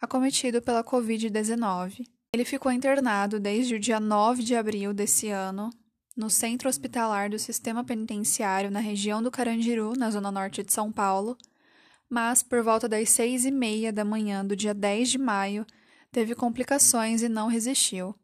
acometido 0.00 0.60
pela 0.60 0.82
Covid-19. 0.82 2.04
Ele 2.32 2.44
ficou 2.44 2.70
internado 2.70 3.40
desde 3.40 3.74
o 3.74 3.80
dia 3.80 3.98
9 3.98 4.44
de 4.44 4.54
abril 4.54 4.94
desse 4.94 5.28
ano 5.28 5.68
no 6.16 6.30
Centro 6.30 6.68
Hospitalar 6.68 7.28
do 7.28 7.38
Sistema 7.38 7.82
Penitenciário 7.82 8.70
na 8.70 8.78
região 8.78 9.20
do 9.20 9.32
Carandiru, 9.32 9.94
na 9.96 10.10
zona 10.10 10.30
norte 10.30 10.62
de 10.62 10.72
São 10.72 10.92
Paulo, 10.92 11.36
mas 12.08 12.40
por 12.42 12.62
volta 12.62 12.88
das 12.88 13.10
seis 13.10 13.44
e 13.44 13.50
meia 13.50 13.92
da 13.92 14.04
manhã 14.04 14.46
do 14.46 14.54
dia 14.54 14.72
10 14.72 15.10
de 15.10 15.18
maio, 15.18 15.66
teve 16.12 16.36
complicações 16.36 17.20
e 17.22 17.28
não 17.28 17.48
resistiu. 17.48 18.14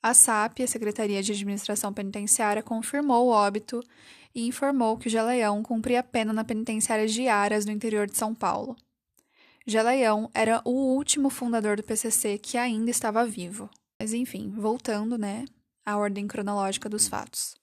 A 0.00 0.14
SAP, 0.14 0.60
a 0.60 0.66
Secretaria 0.66 1.22
de 1.22 1.32
Administração 1.32 1.92
Penitenciária, 1.92 2.62
confirmou 2.62 3.26
o 3.26 3.30
óbito 3.30 3.80
e 4.32 4.46
informou 4.46 4.96
que 4.96 5.08
o 5.08 5.10
Geleião 5.10 5.60
cumpria 5.62 6.02
pena 6.04 6.32
na 6.32 6.44
penitenciária 6.44 7.06
de 7.08 7.26
Aras, 7.26 7.64
no 7.64 7.72
interior 7.72 8.06
de 8.06 8.16
São 8.16 8.34
Paulo. 8.34 8.76
Geleião 9.66 10.30
era 10.34 10.60
o 10.64 10.70
último 10.70 11.30
fundador 11.30 11.76
do 11.76 11.82
PCC 11.82 12.38
que 12.38 12.58
ainda 12.58 12.90
estava 12.90 13.24
vivo. 13.24 13.70
Mas 13.98 14.12
enfim, 14.12 14.52
voltando, 14.56 15.16
né, 15.16 15.46
à 15.84 15.96
ordem 15.96 16.26
cronológica 16.26 16.88
dos 16.88 17.08
fatos. 17.08 17.56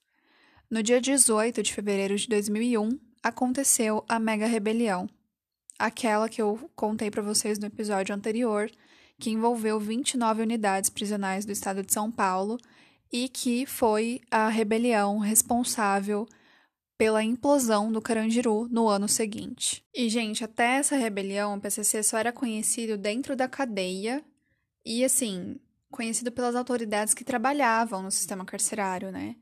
No 0.68 0.82
dia 0.82 1.00
18 1.00 1.62
de 1.62 1.72
fevereiro 1.72 2.16
de 2.16 2.26
2001, 2.28 2.98
aconteceu 3.22 4.04
a 4.08 4.18
Mega 4.18 4.46
Rebelião, 4.46 5.08
aquela 5.78 6.28
que 6.28 6.42
eu 6.42 6.70
contei 6.74 7.10
para 7.10 7.22
vocês 7.22 7.58
no 7.58 7.66
episódio 7.66 8.14
anterior, 8.14 8.70
que 9.18 9.30
envolveu 9.30 9.78
29 9.78 10.42
unidades 10.42 10.90
prisionais 10.90 11.44
do 11.44 11.52
estado 11.52 11.82
de 11.84 11.92
São 11.92 12.10
Paulo 12.10 12.58
e 13.12 13.28
que 13.28 13.66
foi 13.66 14.20
a 14.30 14.48
rebelião 14.48 15.18
responsável 15.18 16.26
pela 17.02 17.20
implosão 17.20 17.90
do 17.90 18.00
Carandiru 18.00 18.68
no 18.70 18.86
ano 18.86 19.08
seguinte. 19.08 19.84
E, 19.92 20.08
gente, 20.08 20.44
até 20.44 20.76
essa 20.76 20.94
rebelião, 20.94 21.56
o 21.56 21.60
PCC 21.60 22.00
só 22.00 22.16
era 22.16 22.30
conhecido 22.30 22.96
dentro 22.96 23.34
da 23.34 23.48
cadeia 23.48 24.22
e, 24.86 25.04
assim, 25.04 25.56
conhecido 25.90 26.30
pelas 26.30 26.54
autoridades 26.54 27.12
que 27.12 27.24
trabalhavam 27.24 28.04
no 28.04 28.10
sistema 28.12 28.44
carcerário, 28.44 29.10
né? 29.10 29.34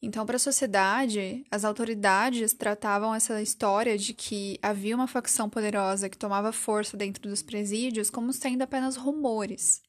Então, 0.00 0.24
para 0.24 0.36
a 0.36 0.38
sociedade, 0.38 1.44
as 1.50 1.64
autoridades 1.64 2.52
tratavam 2.52 3.12
essa 3.12 3.42
história 3.42 3.98
de 3.98 4.14
que 4.14 4.56
havia 4.62 4.94
uma 4.94 5.08
facção 5.08 5.50
poderosa 5.50 6.08
que 6.08 6.16
tomava 6.16 6.52
força 6.52 6.96
dentro 6.96 7.28
dos 7.28 7.42
presídios 7.42 8.10
como 8.10 8.32
sendo 8.32 8.62
apenas 8.62 8.94
rumores. 8.94 9.82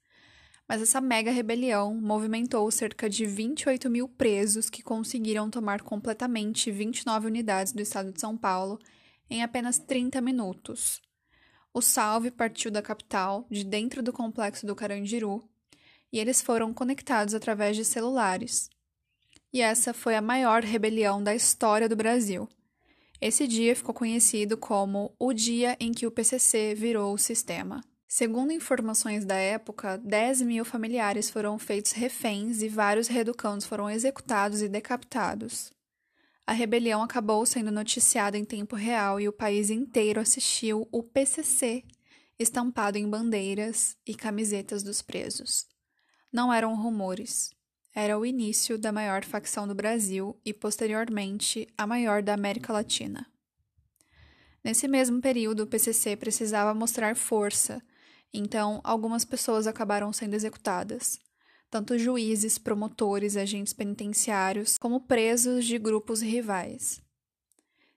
Mas 0.68 0.82
essa 0.82 1.02
mega 1.02 1.32
rebelião 1.32 1.94
movimentou 1.96 2.70
cerca 2.72 3.10
de 3.10 3.26
28 3.26 3.90
mil 3.90 4.08
presos 4.08 4.70
que 4.70 4.82
conseguiram 4.82 5.50
tomar 5.50 5.82
completamente 5.82 6.72
29 6.72 7.28
unidades 7.28 7.74
do 7.74 7.82
estado 7.82 8.12
de 8.12 8.20
São 8.20 8.38
Paulo 8.38 8.80
em 9.30 9.44
apenas 9.44 9.78
30 9.78 10.22
minutos. 10.22 11.02
O 11.74 11.82
salve 11.82 12.32
partiu 12.32 12.72
da 12.72 12.82
capital, 12.82 13.48
de 13.50 13.64
dentro 13.64 14.02
do 14.02 14.14
complexo 14.14 14.66
do 14.66 14.76
Carandiru, 14.76 15.44
e 16.12 16.20
eles 16.20 16.42
foram 16.42 16.74
conectados 16.74 17.34
através 17.34 17.76
de 17.76 17.84
celulares 17.84 18.70
e 19.54 19.62
essa 19.62 19.94
foi 19.94 20.16
a 20.16 20.22
maior 20.22 20.64
rebelião 20.64 21.24
da 21.24 21.36
história 21.36 21.88
do 21.88 21.96
Brasil. 21.96 22.50
Esse 23.22 23.48
dia 23.48 23.76
ficou 23.76 23.94
conhecido 23.94 24.58
como 24.58 25.16
o 25.20 25.32
dia 25.32 25.78
em 25.80 25.92
que 25.92 26.08
o 26.08 26.12
PCC 26.12 26.74
virou 26.74 27.14
o 27.14 27.20
sistema. 27.20 27.82
Segundo 28.08 28.52
informações 28.52 29.26
da 29.26 29.36
época, 29.36 29.98
10 29.98 30.42
mil 30.44 30.64
familiares 30.64 31.30
foram 31.30 31.58
feitos 31.58 31.92
reféns 31.94 32.62
e 32.62 32.70
vários 32.70 33.08
reeducandos 33.08 33.66
foram 33.66 33.90
executados 33.90 34.62
e 34.62 34.70
decapitados. 34.70 35.72
A 36.46 36.52
rebelião 36.52 37.02
acabou 37.02 37.46
sendo 37.46 37.72
noticiada 37.72 38.38
em 38.38 38.44
tempo 38.44 38.76
real 38.76 39.20
e 39.20 39.28
o 39.28 39.34
país 39.34 39.70
inteiro 39.70 40.20
assistiu 40.20 40.88
o 40.92 41.02
PCC 41.02 41.84
estampado 42.38 42.98
em 42.98 43.10
bandeiras 43.10 43.96
e 44.06 44.14
camisetas 44.14 44.84
dos 44.84 45.02
presos. 45.02 45.66
Não 46.32 46.52
eram 46.54 46.76
rumores, 46.76 47.52
era 47.96 48.18
o 48.18 48.26
início 48.26 48.78
da 48.78 48.92
maior 48.92 49.24
facção 49.24 49.68
do 49.68 49.76
Brasil 49.76 50.36
e, 50.44 50.52
posteriormente, 50.52 51.68
a 51.78 51.86
maior 51.86 52.24
da 52.24 52.34
América 52.34 52.74
Latina. 52.74 53.26
Nesse 54.64 54.88
mesmo 54.88 55.22
período, 55.22 55.64
o 55.64 55.68
PCC 55.68 56.16
precisava 56.16 56.74
mostrar 56.74 57.16
força, 57.16 57.84
então 58.34 58.82
algumas 58.84 59.24
pessoas 59.24 59.68
acabaram 59.68 60.12
sendo 60.12 60.34
executadas, 60.34 61.20
tanto 61.70 61.98
juízes, 61.98 62.58
promotores, 62.58 63.38
agentes 63.38 63.74
penitenciários, 63.74 64.78
como 64.78 65.02
presos 65.02 65.66
de 65.66 65.78
grupos 65.78 66.22
rivais. 66.22 67.02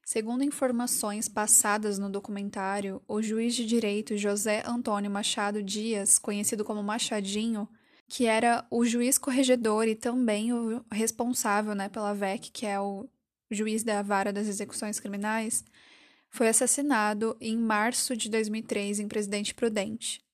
Segundo 0.04 0.44
informações 0.44 1.28
passadas 1.28 1.98
no 1.98 2.08
documentário, 2.08 3.02
o 3.08 3.20
juiz 3.20 3.54
de 3.54 3.66
direito 3.66 4.16
José 4.16 4.62
Antônio 4.64 5.10
Machado 5.10 5.62
Dias, 5.62 6.18
conhecido 6.18 6.64
como 6.64 6.82
Machadinho, 6.82 7.68
que 8.06 8.26
era 8.26 8.64
o 8.70 8.84
juiz 8.84 9.18
corregedor 9.18 9.88
e 9.88 9.96
também 9.96 10.52
o 10.52 10.84
responsável 10.92 11.74
né, 11.74 11.88
pela 11.88 12.14
VEC, 12.14 12.50
que 12.52 12.64
é 12.64 12.80
o 12.80 13.08
juiz 13.50 13.82
da 13.82 14.00
vara 14.00 14.32
das 14.32 14.46
execuções 14.46 15.00
criminais, 15.00 15.64
foi 16.30 16.48
assassinado 16.48 17.36
em 17.40 17.56
março 17.56 18.16
de 18.16 18.28
2003 18.30 19.00
em 19.00 19.08
Presidente 19.08 19.54
Prudente. 19.54 20.25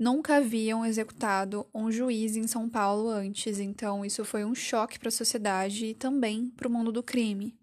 Nunca 0.00 0.36
haviam 0.36 0.82
executado 0.86 1.66
um 1.74 1.92
juiz 1.92 2.34
em 2.34 2.46
São 2.46 2.70
Paulo 2.70 3.10
antes, 3.10 3.60
então 3.60 4.02
isso 4.02 4.24
foi 4.24 4.46
um 4.46 4.54
choque 4.54 4.98
para 4.98 5.08
a 5.08 5.12
sociedade 5.12 5.84
e 5.84 5.94
também 5.94 6.48
para 6.56 6.66
o 6.66 6.70
mundo 6.70 6.90
do 6.90 7.02
crime. 7.02 7.54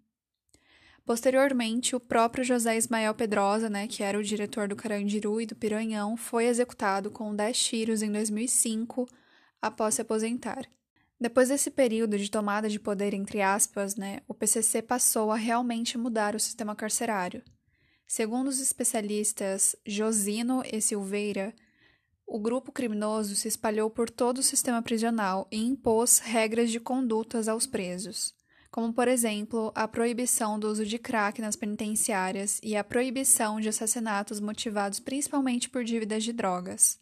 Posteriormente, 1.04 1.96
o 1.96 2.00
próprio 2.00 2.44
José 2.44 2.76
Ismael 2.76 3.12
Pedrosa, 3.12 3.68
né, 3.68 3.88
que 3.88 4.04
era 4.04 4.16
o 4.16 4.22
diretor 4.22 4.68
do 4.68 4.76
Carandiru 4.76 5.40
e 5.40 5.46
do 5.46 5.56
Piranhão, 5.56 6.16
foi 6.16 6.44
executado 6.44 7.10
com 7.10 7.34
10 7.34 7.58
tiros 7.58 8.02
em 8.02 8.12
2005 8.12 9.08
após 9.60 9.96
se 9.96 10.02
aposentar. 10.02 10.64
Depois 11.20 11.48
desse 11.48 11.72
período 11.72 12.16
de 12.16 12.30
tomada 12.30 12.68
de 12.68 12.78
poder, 12.78 13.14
entre 13.14 13.42
aspas, 13.42 13.96
né, 13.96 14.20
o 14.28 14.32
PCC 14.32 14.80
passou 14.80 15.32
a 15.32 15.36
realmente 15.36 15.98
mudar 15.98 16.36
o 16.36 16.40
sistema 16.40 16.76
carcerário. 16.76 17.42
Segundo 18.06 18.46
os 18.46 18.60
especialistas 18.60 19.74
Josino 19.84 20.62
e 20.72 20.80
Silveira, 20.80 21.52
o 22.28 22.38
grupo 22.38 22.70
criminoso 22.70 23.34
se 23.34 23.48
espalhou 23.48 23.90
por 23.90 24.10
todo 24.10 24.38
o 24.38 24.42
sistema 24.42 24.82
prisional 24.82 25.48
e 25.50 25.56
impôs 25.56 26.18
regras 26.18 26.70
de 26.70 26.78
condutas 26.78 27.48
aos 27.48 27.66
presos 27.66 28.38
como, 28.70 28.92
por 28.92 29.08
exemplo, 29.08 29.72
a 29.74 29.88
proibição 29.88 30.58
do 30.58 30.68
uso 30.68 30.84
de 30.84 30.98
crack 30.98 31.40
nas 31.40 31.56
penitenciárias 31.56 32.60
e 32.62 32.76
a 32.76 32.84
proibição 32.84 33.60
de 33.60 33.68
assassinatos 33.68 34.40
motivados 34.40 35.00
principalmente 35.00 35.68
por 35.68 35.82
dívidas 35.82 36.22
de 36.22 36.32
drogas. 36.32 37.00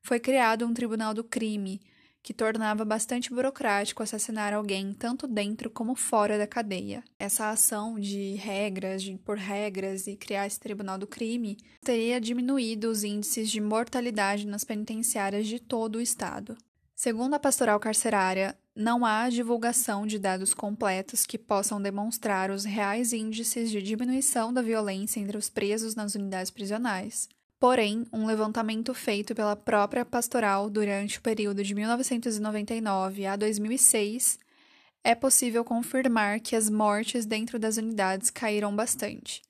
Foi 0.00 0.20
criado 0.20 0.64
um 0.64 0.72
tribunal 0.72 1.12
do 1.12 1.24
crime, 1.24 1.80
que 2.26 2.34
tornava 2.34 2.84
bastante 2.84 3.32
burocrático 3.32 4.02
assassinar 4.02 4.52
alguém 4.52 4.92
tanto 4.92 5.28
dentro 5.28 5.70
como 5.70 5.94
fora 5.94 6.36
da 6.36 6.44
cadeia. 6.44 7.04
Essa 7.20 7.50
ação 7.50 8.00
de 8.00 8.34
regras, 8.34 9.00
de 9.04 9.12
impor 9.12 9.36
regras 9.36 10.08
e 10.08 10.16
criar 10.16 10.44
esse 10.44 10.58
tribunal 10.58 10.98
do 10.98 11.06
crime 11.06 11.56
teria 11.84 12.20
diminuído 12.20 12.90
os 12.90 13.04
índices 13.04 13.48
de 13.48 13.60
mortalidade 13.60 14.44
nas 14.44 14.64
penitenciárias 14.64 15.46
de 15.46 15.60
todo 15.60 15.96
o 15.96 16.00
estado. 16.00 16.58
Segundo 16.96 17.34
a 17.34 17.38
pastoral 17.38 17.78
carcerária, 17.78 18.58
não 18.74 19.06
há 19.06 19.28
divulgação 19.28 20.04
de 20.04 20.18
dados 20.18 20.52
completos 20.52 21.24
que 21.24 21.38
possam 21.38 21.80
demonstrar 21.80 22.50
os 22.50 22.64
reais 22.64 23.12
índices 23.12 23.70
de 23.70 23.80
diminuição 23.80 24.52
da 24.52 24.62
violência 24.62 25.20
entre 25.20 25.38
os 25.38 25.48
presos 25.48 25.94
nas 25.94 26.16
unidades 26.16 26.50
prisionais. 26.50 27.28
Porém, 27.58 28.06
um 28.12 28.26
levantamento 28.26 28.92
feito 28.92 29.34
pela 29.34 29.56
própria 29.56 30.04
pastoral 30.04 30.68
durante 30.68 31.18
o 31.18 31.22
período 31.22 31.64
de 31.64 31.74
1999 31.74 33.26
a 33.26 33.34
2006 33.34 34.38
é 35.02 35.14
possível 35.14 35.64
confirmar 35.64 36.40
que 36.40 36.54
as 36.54 36.68
mortes 36.68 37.24
dentro 37.24 37.58
das 37.58 37.76
unidades 37.76 38.28
caíram 38.28 38.74
bastante. 38.74 39.40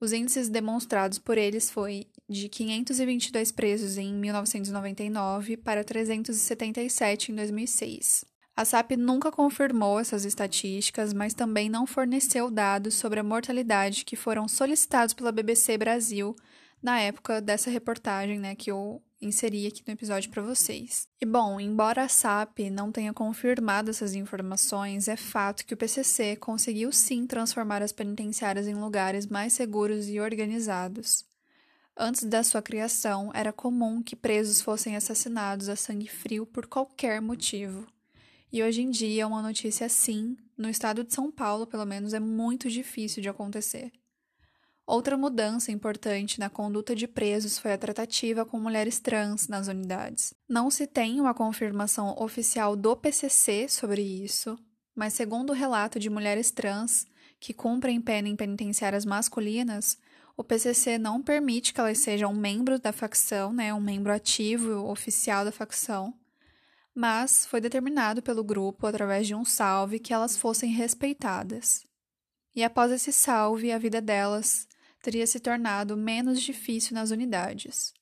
Os 0.00 0.12
índices 0.12 0.48
demonstrados 0.48 1.18
por 1.18 1.36
eles 1.36 1.70
foi 1.70 2.06
de 2.28 2.48
522 2.48 3.52
presos 3.52 3.98
em 3.98 4.14
1999 4.14 5.56
para 5.58 5.84
377 5.84 7.32
em 7.32 7.34
2006. 7.34 8.24
A 8.56 8.64
SAP 8.64 8.92
nunca 8.92 9.32
confirmou 9.32 9.98
essas 9.98 10.24
estatísticas, 10.24 11.12
mas 11.12 11.34
também 11.34 11.68
não 11.68 11.86
forneceu 11.86 12.50
dados 12.50 12.94
sobre 12.94 13.18
a 13.18 13.24
mortalidade 13.24 14.04
que 14.04 14.14
foram 14.14 14.46
solicitados 14.46 15.12
pela 15.12 15.32
BBC 15.32 15.76
Brasil 15.76 16.36
na 16.84 17.00
época 17.00 17.40
dessa 17.40 17.70
reportagem, 17.70 18.38
né, 18.38 18.54
que 18.54 18.70
eu 18.70 19.02
inseri 19.18 19.66
aqui 19.66 19.82
no 19.86 19.94
episódio 19.94 20.30
para 20.30 20.42
vocês. 20.42 21.08
E 21.18 21.24
bom, 21.24 21.58
embora 21.58 22.02
a 22.02 22.08
SAP 22.08 22.58
não 22.70 22.92
tenha 22.92 23.10
confirmado 23.10 23.88
essas 23.88 24.14
informações, 24.14 25.08
é 25.08 25.16
fato 25.16 25.64
que 25.64 25.72
o 25.72 25.76
PCC 25.78 26.36
conseguiu 26.36 26.92
sim 26.92 27.26
transformar 27.26 27.82
as 27.82 27.90
penitenciárias 27.90 28.68
em 28.68 28.74
lugares 28.74 29.26
mais 29.26 29.54
seguros 29.54 30.10
e 30.10 30.20
organizados. 30.20 31.24
Antes 31.96 32.24
da 32.24 32.42
sua 32.42 32.60
criação, 32.60 33.30
era 33.32 33.50
comum 33.50 34.02
que 34.02 34.14
presos 34.14 34.60
fossem 34.60 34.94
assassinados 34.94 35.70
a 35.70 35.76
sangue 35.76 36.08
frio 36.08 36.44
por 36.44 36.66
qualquer 36.66 37.18
motivo. 37.22 37.86
E 38.52 38.62
hoje 38.62 38.82
em 38.82 38.90
dia, 38.90 39.26
uma 39.26 39.40
notícia 39.40 39.86
assim, 39.86 40.36
no 40.54 40.68
estado 40.68 41.02
de 41.02 41.14
São 41.14 41.30
Paulo, 41.32 41.66
pelo 41.66 41.86
menos, 41.86 42.12
é 42.12 42.20
muito 42.20 42.68
difícil 42.68 43.22
de 43.22 43.28
acontecer. 43.30 43.90
Outra 44.86 45.16
mudança 45.16 45.72
importante 45.72 46.38
na 46.38 46.50
conduta 46.50 46.94
de 46.94 47.08
presos 47.08 47.58
foi 47.58 47.72
a 47.72 47.78
tratativa 47.78 48.44
com 48.44 48.60
mulheres 48.60 49.00
trans 49.00 49.48
nas 49.48 49.66
unidades. 49.66 50.34
Não 50.46 50.70
se 50.70 50.86
tem 50.86 51.20
uma 51.20 51.32
confirmação 51.32 52.14
oficial 52.18 52.76
do 52.76 52.94
PCC 52.94 53.66
sobre 53.66 54.02
isso, 54.02 54.58
mas 54.94 55.14
segundo 55.14 55.50
o 55.50 55.54
relato 55.54 55.98
de 55.98 56.10
mulheres 56.10 56.50
trans 56.50 57.06
que 57.40 57.54
cumprem 57.54 58.00
pena 58.00 58.28
em 58.28 58.36
penitenciárias 58.36 59.06
masculinas, 59.06 59.98
o 60.36 60.44
PCC 60.44 60.98
não 60.98 61.22
permite 61.22 61.72
que 61.72 61.80
elas 61.80 61.98
sejam 61.98 62.34
membros 62.34 62.80
da 62.80 62.92
facção, 62.92 63.52
né, 63.52 63.72
um 63.72 63.80
membro 63.80 64.12
ativo 64.12 64.86
oficial 64.90 65.46
da 65.46 65.52
facção, 65.52 66.12
mas 66.94 67.46
foi 67.46 67.60
determinado 67.60 68.22
pelo 68.22 68.44
grupo, 68.44 68.86
através 68.86 69.26
de 69.26 69.34
um 69.34 69.44
salve, 69.44 69.98
que 69.98 70.12
elas 70.12 70.36
fossem 70.36 70.70
respeitadas. 70.70 71.84
E 72.54 72.62
após 72.62 72.92
esse 72.92 73.12
salve, 73.12 73.72
a 73.72 73.78
vida 73.78 74.00
delas 74.00 74.68
teria 75.04 75.26
se 75.26 75.38
tornado 75.38 75.96
menos 75.96 76.40
difícil 76.40 76.94
nas 76.94 77.10
unidades. 77.10 77.92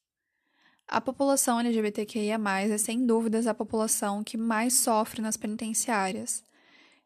A 0.86 1.00
população 1.00 1.60
LGBTQIA, 1.60 2.38
é 2.68 2.78
sem 2.78 3.04
dúvidas 3.04 3.46
a 3.46 3.54
população 3.54 4.22
que 4.22 4.36
mais 4.36 4.74
sofre 4.74 5.20
nas 5.20 5.36
penitenciárias. 5.36 6.42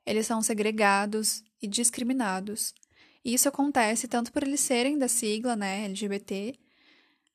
Eles 0.04 0.26
são 0.26 0.42
segregados 0.42 1.42
e 1.60 1.66
discriminados 1.66 2.74
isso 3.26 3.48
acontece 3.48 4.06
tanto 4.06 4.32
por 4.32 4.44
eles 4.44 4.60
serem 4.60 4.96
da 4.96 5.08
sigla, 5.08 5.56
né, 5.56 5.84
LGBT, 5.86 6.56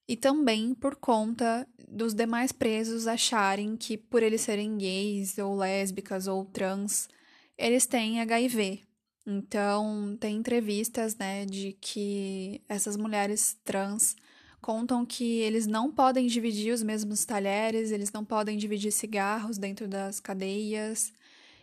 e 0.08 0.16
também 0.16 0.74
por 0.74 0.96
conta 0.96 1.68
dos 1.86 2.14
demais 2.14 2.54
presos 2.54 3.08
acharem 3.08 3.76
que 3.76 3.98
por 3.98 4.24
eles 4.24 4.40
serem 4.40 4.78
gays 4.78 5.38
ou 5.38 5.54
lésbicas 5.54 6.28
ou 6.28 6.46
trans, 6.46 7.10
eles 7.58 7.86
têm 7.86 8.22
HIV. 8.22 8.84
Então, 9.26 10.18
tem 10.20 10.38
entrevistas, 10.38 11.16
né, 11.16 11.46
de 11.46 11.74
que 11.80 12.62
essas 12.68 12.98
mulheres 12.98 13.58
trans 13.64 14.16
contam 14.62 15.06
que 15.06 15.40
eles 15.40 15.68
não 15.68 15.92
podem 15.92 16.28
dividir 16.28 16.74
os 16.74 16.84
mesmos 16.84 17.26
talheres, 17.26 17.92
eles 17.92 18.12
não 18.12 18.26
podem 18.26 18.58
dividir 18.58 18.92
cigarros 18.92 19.58
dentro 19.58 19.88
das 19.88 20.20
cadeias, 20.20 21.14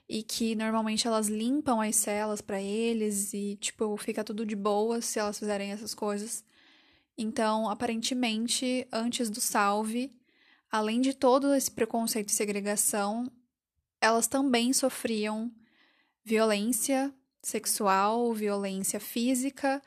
e 0.08 0.22
que 0.22 0.54
normalmente 0.56 1.06
elas 1.06 1.28
limpam 1.28 1.80
as 1.80 1.96
celas 1.96 2.40
para 2.40 2.60
eles 2.60 3.34
e 3.34 3.56
tipo 3.60 3.96
fica 3.98 4.24
tudo 4.24 4.46
de 4.46 4.56
boa 4.56 5.00
se 5.02 5.18
elas 5.18 5.38
fizerem 5.38 5.70
essas 5.70 5.94
coisas. 5.94 6.42
Então, 7.16 7.68
aparentemente, 7.68 8.86
antes 8.92 9.28
do 9.28 9.40
salve, 9.40 10.12
além 10.70 11.00
de 11.00 11.12
todo 11.12 11.54
esse 11.54 11.70
preconceito 11.70 12.30
e 12.30 12.32
segregação, 12.32 13.30
elas 14.00 14.26
também 14.26 14.72
sofriam 14.72 15.52
violência 16.24 17.12
sexual, 17.42 18.32
violência 18.32 19.00
física. 19.00 19.82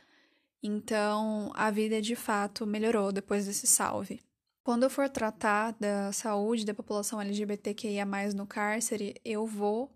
Então, 0.64 1.52
a 1.56 1.72
vida 1.72 2.02
de 2.02 2.16
fato 2.16 2.66
melhorou 2.66 3.12
depois 3.12 3.46
desse 3.46 3.68
salve. 3.68 4.22
Quando 4.64 4.84
eu 4.84 4.90
for 4.90 5.10
tratar 5.10 5.76
da 5.80 6.12
saúde 6.12 6.66
da 6.66 6.74
população 6.74 7.20
LGBTQIA 7.20 8.06
no 8.36 8.46
cárcere, 8.46 9.16
eu 9.26 9.46
vou 9.48 9.92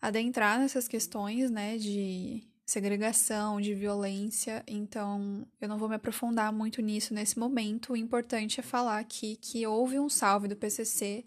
adentrar 0.00 0.58
nessas 0.58 0.88
questões, 0.88 1.50
né, 1.50 1.76
de 1.76 2.50
segregação, 2.64 3.60
de 3.60 3.74
violência, 3.74 4.62
então 4.66 5.44
eu 5.60 5.68
não 5.68 5.76
vou 5.76 5.88
me 5.88 5.96
aprofundar 5.96 6.52
muito 6.52 6.80
nisso 6.80 7.12
nesse 7.12 7.38
momento. 7.38 7.92
O 7.92 7.96
importante 7.96 8.60
é 8.60 8.62
falar 8.62 9.00
aqui 9.00 9.36
que 9.36 9.66
houve 9.66 9.98
um 9.98 10.08
salve 10.08 10.46
do 10.46 10.56
PCC 10.56 11.26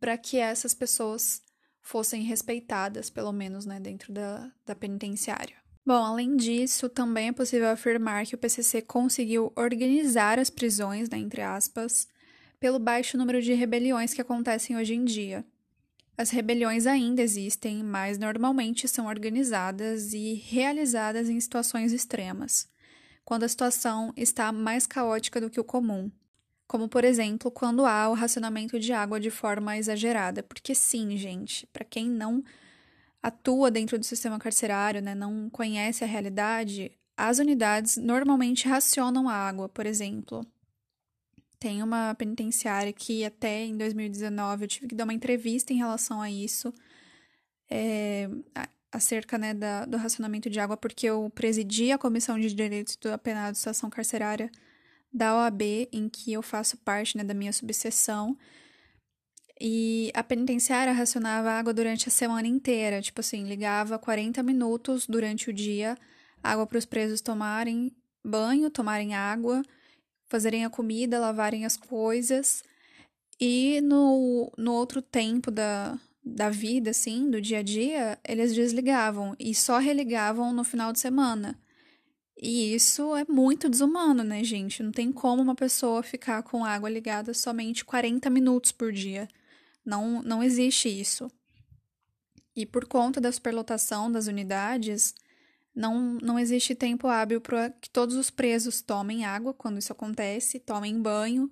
para 0.00 0.18
que 0.18 0.36
essas 0.36 0.74
pessoas 0.74 1.40
fossem 1.84 2.22
respeitadas, 2.22 3.10
pelo 3.10 3.30
menos, 3.30 3.66
né, 3.66 3.78
dentro 3.78 4.10
da, 4.10 4.50
da 4.64 4.74
penitenciária. 4.74 5.54
Bom, 5.86 6.02
além 6.02 6.34
disso, 6.34 6.88
também 6.88 7.28
é 7.28 7.32
possível 7.32 7.68
afirmar 7.68 8.24
que 8.24 8.34
o 8.34 8.38
PCC 8.38 8.80
conseguiu 8.80 9.52
organizar 9.54 10.38
as 10.38 10.48
prisões, 10.48 11.10
né, 11.10 11.18
entre 11.18 11.42
aspas, 11.42 12.08
pelo 12.58 12.78
baixo 12.78 13.18
número 13.18 13.42
de 13.42 13.52
rebeliões 13.52 14.14
que 14.14 14.20
acontecem 14.22 14.74
hoje 14.74 14.94
em 14.94 15.04
dia. 15.04 15.44
As 16.16 16.30
rebeliões 16.30 16.86
ainda 16.86 17.20
existem, 17.20 17.84
mas 17.84 18.16
normalmente 18.16 18.88
são 18.88 19.06
organizadas 19.06 20.14
e 20.14 20.32
realizadas 20.32 21.28
em 21.28 21.38
situações 21.38 21.92
extremas, 21.92 22.66
quando 23.26 23.42
a 23.42 23.48
situação 23.48 24.10
está 24.16 24.50
mais 24.50 24.86
caótica 24.86 25.38
do 25.38 25.50
que 25.50 25.60
o 25.60 25.64
comum. 25.64 26.10
Como, 26.66 26.88
por 26.88 27.04
exemplo, 27.04 27.50
quando 27.50 27.84
há 27.84 28.08
o 28.08 28.14
racionamento 28.14 28.78
de 28.80 28.92
água 28.92 29.20
de 29.20 29.30
forma 29.30 29.76
exagerada. 29.76 30.42
Porque, 30.42 30.74
sim, 30.74 31.16
gente, 31.16 31.66
para 31.68 31.84
quem 31.84 32.08
não 32.08 32.42
atua 33.22 33.70
dentro 33.70 33.98
do 33.98 34.04
sistema 34.04 34.38
carcerário, 34.38 35.00
né, 35.00 35.14
não 35.14 35.48
conhece 35.50 36.04
a 36.04 36.06
realidade, 36.06 36.92
as 37.16 37.38
unidades 37.38 37.96
normalmente 37.96 38.68
racionam 38.68 39.28
a 39.28 39.34
água, 39.34 39.68
por 39.68 39.86
exemplo. 39.86 40.44
Tem 41.58 41.82
uma 41.82 42.14
penitenciária 42.14 42.92
que 42.92 43.24
até 43.24 43.64
em 43.64 43.76
2019 43.78 44.64
eu 44.64 44.68
tive 44.68 44.88
que 44.88 44.94
dar 44.94 45.04
uma 45.04 45.14
entrevista 45.14 45.72
em 45.72 45.76
relação 45.76 46.20
a 46.20 46.30
isso, 46.30 46.72
é, 47.70 48.28
acerca 48.92 49.38
né, 49.38 49.54
da, 49.54 49.86
do 49.86 49.96
racionamento 49.96 50.50
de 50.50 50.60
água, 50.60 50.76
porque 50.76 51.06
eu 51.06 51.30
presidi 51.34 51.92
a 51.92 51.98
Comissão 51.98 52.38
de 52.38 52.52
Direitos 52.54 52.96
do 52.96 53.10
Apenado 53.10 53.52
de 53.52 53.58
Situação 53.58 53.88
Carcerária 53.88 54.50
da 55.14 55.36
OAB, 55.36 55.62
em 55.92 56.08
que 56.08 56.32
eu 56.32 56.42
faço 56.42 56.76
parte 56.78 57.16
né, 57.16 57.22
da 57.22 57.32
minha 57.32 57.52
subseção. 57.52 58.36
E 59.60 60.10
a 60.12 60.24
penitenciária 60.24 60.92
racionava 60.92 61.52
água 61.52 61.72
durante 61.72 62.08
a 62.08 62.12
semana 62.12 62.48
inteira, 62.48 63.00
tipo 63.00 63.20
assim, 63.20 63.44
ligava 63.44 63.96
40 63.96 64.42
minutos 64.42 65.06
durante 65.06 65.48
o 65.48 65.52
dia, 65.52 65.96
água 66.42 66.66
para 66.66 66.78
os 66.78 66.84
presos 66.84 67.20
tomarem 67.20 67.92
banho, 68.24 68.68
tomarem 68.68 69.14
água, 69.14 69.62
fazerem 70.28 70.64
a 70.64 70.70
comida, 70.70 71.20
lavarem 71.20 71.64
as 71.64 71.76
coisas. 71.76 72.64
E 73.40 73.80
no, 73.82 74.52
no 74.58 74.72
outro 74.72 75.00
tempo 75.00 75.50
da, 75.52 75.96
da 76.24 76.50
vida, 76.50 76.90
assim, 76.90 77.30
do 77.30 77.40
dia 77.40 77.58
a 77.58 77.62
dia, 77.62 78.18
eles 78.26 78.52
desligavam 78.52 79.36
e 79.38 79.54
só 79.54 79.78
religavam 79.78 80.52
no 80.52 80.64
final 80.64 80.92
de 80.92 80.98
semana. 80.98 81.56
E 82.46 82.74
isso 82.74 83.16
é 83.16 83.24
muito 83.26 83.70
desumano, 83.70 84.22
né, 84.22 84.44
gente? 84.44 84.82
Não 84.82 84.92
tem 84.92 85.10
como 85.10 85.40
uma 85.40 85.54
pessoa 85.54 86.02
ficar 86.02 86.42
com 86.42 86.62
água 86.62 86.90
ligada 86.90 87.32
somente 87.32 87.86
40 87.86 88.28
minutos 88.28 88.70
por 88.70 88.92
dia. 88.92 89.26
Não, 89.82 90.20
não 90.20 90.42
existe 90.42 90.90
isso. 90.90 91.30
E 92.54 92.66
por 92.66 92.84
conta 92.84 93.18
da 93.18 93.32
superlotação 93.32 94.12
das 94.12 94.26
unidades, 94.26 95.14
não, 95.74 96.18
não 96.20 96.38
existe 96.38 96.74
tempo 96.74 97.08
hábil 97.08 97.40
para 97.40 97.70
que 97.70 97.88
todos 97.88 98.14
os 98.14 98.28
presos 98.28 98.82
tomem 98.82 99.24
água 99.24 99.54
quando 99.54 99.78
isso 99.78 99.90
acontece, 99.90 100.60
tomem 100.60 101.00
banho, 101.00 101.50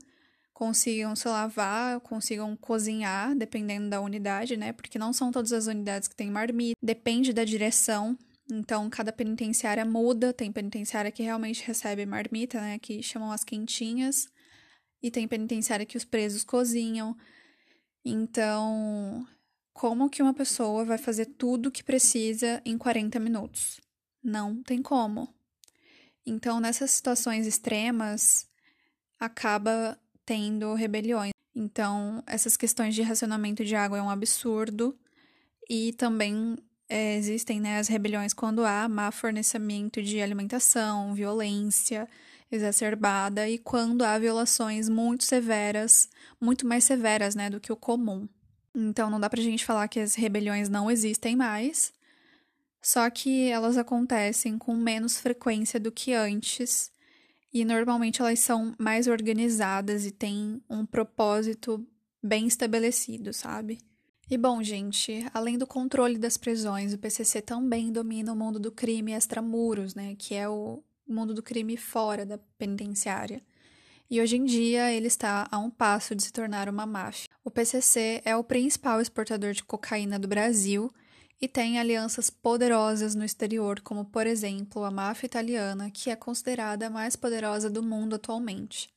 consigam 0.52 1.16
se 1.16 1.26
lavar, 1.26 2.00
consigam 2.00 2.55
cozinhar, 2.55 3.35
dependendo 3.35 3.88
da 3.88 3.98
unidade, 4.02 4.59
né? 4.59 4.74
Porque 4.74 4.98
não 4.98 5.14
são 5.14 5.33
todas 5.33 5.55
as 5.55 5.66
unidades 5.66 6.07
que 6.07 6.14
têm 6.14 6.31
marmita, 6.31 6.76
depende 6.83 7.33
da 7.33 7.44
direção. 7.44 8.14
Então, 8.50 8.88
cada 8.90 9.12
penitenciária 9.12 9.85
muda. 9.85 10.33
Tem 10.33 10.50
penitenciária 10.50 11.11
que 11.11 11.22
realmente 11.22 11.64
recebe 11.64 12.05
marmita, 12.05 12.61
né? 12.61 12.78
Que 12.78 13.02
chamam 13.02 13.33
as 13.33 13.44
quentinhas. 13.44 14.28
E 15.02 15.11
tem 15.11 15.26
penitenciária 15.26 15.87
que 15.87 15.96
os 15.96 16.05
presos 16.05 16.44
cozinham. 16.44 17.16
Então, 18.05 19.26
como 19.72 20.11
que 20.11 20.22
uma 20.22 20.35
pessoa 20.35 20.85
vai 20.85 20.98
fazer 20.98 21.26
tudo 21.26 21.68
o 21.68 21.72
que 21.72 21.83
precisa 21.83 22.61
em 22.64 22.76
40 22.76 23.18
minutos? 23.18 23.81
Não 24.22 24.62
tem 24.62 24.83
como. 24.83 25.33
Então, 26.24 26.61
nessas 26.61 26.90
situações 26.92 27.46
extremas, 27.46 28.46
acaba 29.18 29.98
tendo 30.24 30.74
rebeliões. 30.74 31.33
Então, 31.55 32.22
essas 32.26 32.57
questões 32.57 32.94
de 32.94 33.02
racionamento 33.02 33.64
de 33.64 33.74
água 33.74 33.98
é 33.98 34.02
um 34.02 34.11
absurdo. 34.11 34.98
E 35.68 35.92
também 35.94 36.57
é, 36.92 37.16
existem 37.16 37.59
né, 37.59 37.78
as 37.78 37.88
rebeliões 37.88 38.35
quando 38.35 38.66
há 38.66 38.87
má 38.87 39.11
fornecimento 39.11 40.02
de 40.02 40.20
alimentação, 40.20 41.14
violência 41.14 42.07
exacerbada 42.50 43.48
e 43.48 43.57
quando 43.57 44.02
há 44.02 44.18
violações 44.18 44.90
muito 44.90 45.24
severas, 45.24 46.11
muito 46.38 46.66
mais 46.66 46.85
severas, 46.85 47.35
né, 47.35 47.48
do 47.48 47.59
que 47.59 47.72
o 47.72 47.76
comum. 47.76 48.28
Então 48.74 49.09
não 49.09 49.18
dá 49.18 49.31
pra 49.31 49.40
gente 49.40 49.64
falar 49.64 49.88
que 49.88 50.00
as 50.00 50.14
rebeliões 50.14 50.68
não 50.68 50.90
existem 50.90 51.35
mais, 51.35 51.94
só 52.83 53.09
que 53.09 53.48
elas 53.48 53.78
acontecem 53.78 54.59
com 54.59 54.76
menos 54.76 55.18
frequência 55.18 55.81
do 55.81 55.90
que 55.90 56.12
antes 56.12 56.92
e 57.55 57.64
normalmente 57.64 58.20
elas 58.20 58.40
são 58.40 58.74
mais 58.78 59.07
organizadas 59.07 60.05
e 60.05 60.11
têm 60.11 60.61
um 60.68 60.85
propósito 60.85 61.87
bem 62.22 62.46
estabelecido, 62.46 63.33
sabe? 63.33 63.78
E 64.30 64.38
bom, 64.38 64.62
gente, 64.62 65.26
além 65.35 65.58
do 65.58 65.66
controle 65.66 66.16
das 66.16 66.37
prisões, 66.37 66.94
o 66.94 66.98
PCC 66.98 67.42
também 67.42 67.92
domina 67.92 68.32
o 68.32 68.37
mundo 68.37 68.58
do 68.58 68.72
crime 68.72 69.12
extramuros, 69.12 69.94
né, 69.94 70.14
que 70.16 70.35
é 70.35 70.48
o 70.48 70.82
mundo 71.06 71.35
do 71.35 71.42
crime 71.42 71.76
fora 71.76 72.24
da 72.24 72.38
penitenciária. 72.58 73.42
E 74.11 74.20
hoje 74.20 74.37
em 74.37 74.44
dia 74.44 74.92
ele 74.92 75.06
está 75.06 75.48
a 75.50 75.58
um 75.58 75.70
passo 75.70 76.14
de 76.14 76.22
se 76.22 76.32
tornar 76.32 76.68
uma 76.68 76.85
máfia. 76.85 77.28
O 77.42 77.50
PCC 77.50 78.20
é 78.24 78.37
o 78.37 78.44
principal 78.44 79.00
exportador 79.00 79.52
de 79.52 79.64
cocaína 79.64 80.18
do 80.18 80.28
Brasil 80.28 80.92
e 81.40 81.48
tem 81.48 81.78
alianças 81.78 82.28
poderosas 82.28 83.14
no 83.14 83.24
exterior, 83.24 83.80
como 83.80 84.04
por 84.04 84.26
exemplo 84.26 84.85
a 84.85 84.90
máfia 84.90 85.26
italiana, 85.26 85.90
que 85.90 86.11
é 86.11 86.14
considerada 86.14 86.87
a 86.87 86.90
mais 86.90 87.16
poderosa 87.16 87.70
do 87.70 87.82
mundo 87.82 88.14
atualmente. 88.14 88.91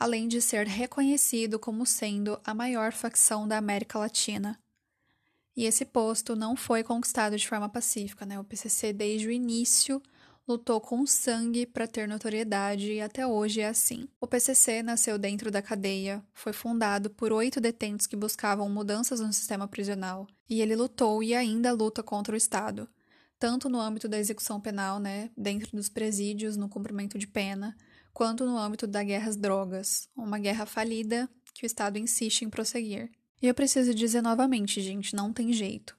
Além 0.00 0.26
de 0.26 0.40
ser 0.40 0.66
reconhecido 0.66 1.58
como 1.58 1.84
sendo 1.84 2.40
a 2.42 2.54
maior 2.54 2.90
facção 2.90 3.46
da 3.46 3.58
América 3.58 3.98
Latina. 3.98 4.58
E 5.54 5.66
esse 5.66 5.84
posto 5.84 6.34
não 6.34 6.56
foi 6.56 6.82
conquistado 6.82 7.36
de 7.36 7.46
forma 7.46 7.68
pacífica, 7.68 8.24
né? 8.24 8.40
O 8.40 8.44
PCC 8.44 8.94
desde 8.94 9.28
o 9.28 9.30
início 9.30 10.02
lutou 10.48 10.80
com 10.80 11.06
sangue 11.06 11.66
para 11.66 11.86
ter 11.86 12.08
notoriedade 12.08 12.94
e 12.94 13.00
até 13.02 13.26
hoje 13.26 13.60
é 13.60 13.68
assim. 13.68 14.08
O 14.18 14.26
PCC 14.26 14.82
nasceu 14.82 15.18
dentro 15.18 15.50
da 15.50 15.60
cadeia, 15.60 16.24
foi 16.32 16.54
fundado 16.54 17.10
por 17.10 17.30
oito 17.30 17.60
detentos 17.60 18.06
que 18.06 18.16
buscavam 18.16 18.68
mudanças 18.70 19.20
no 19.20 19.32
sistema 19.34 19.68
prisional 19.68 20.26
e 20.48 20.62
ele 20.62 20.74
lutou 20.74 21.22
e 21.22 21.34
ainda 21.34 21.72
luta 21.72 22.02
contra 22.02 22.34
o 22.34 22.38
Estado, 22.38 22.88
tanto 23.38 23.68
no 23.68 23.78
âmbito 23.78 24.08
da 24.08 24.18
execução 24.18 24.60
penal, 24.60 24.98
né, 24.98 25.30
dentro 25.36 25.76
dos 25.76 25.90
presídios, 25.90 26.56
no 26.56 26.70
cumprimento 26.70 27.18
de 27.18 27.26
pena, 27.26 27.76
quanto 28.12 28.44
no 28.44 28.58
âmbito 28.58 28.86
da 28.86 29.02
guerra 29.02 29.28
às 29.28 29.36
drogas, 29.36 30.08
uma 30.16 30.38
guerra 30.38 30.66
falida 30.66 31.28
que 31.54 31.64
o 31.64 31.66
Estado 31.66 31.98
insiste 31.98 32.42
em 32.42 32.50
prosseguir. 32.50 33.10
E 33.42 33.46
eu 33.46 33.54
preciso 33.54 33.94
dizer 33.94 34.22
novamente, 34.22 34.80
gente, 34.80 35.14
não 35.14 35.32
tem 35.32 35.52
jeito. 35.52 35.96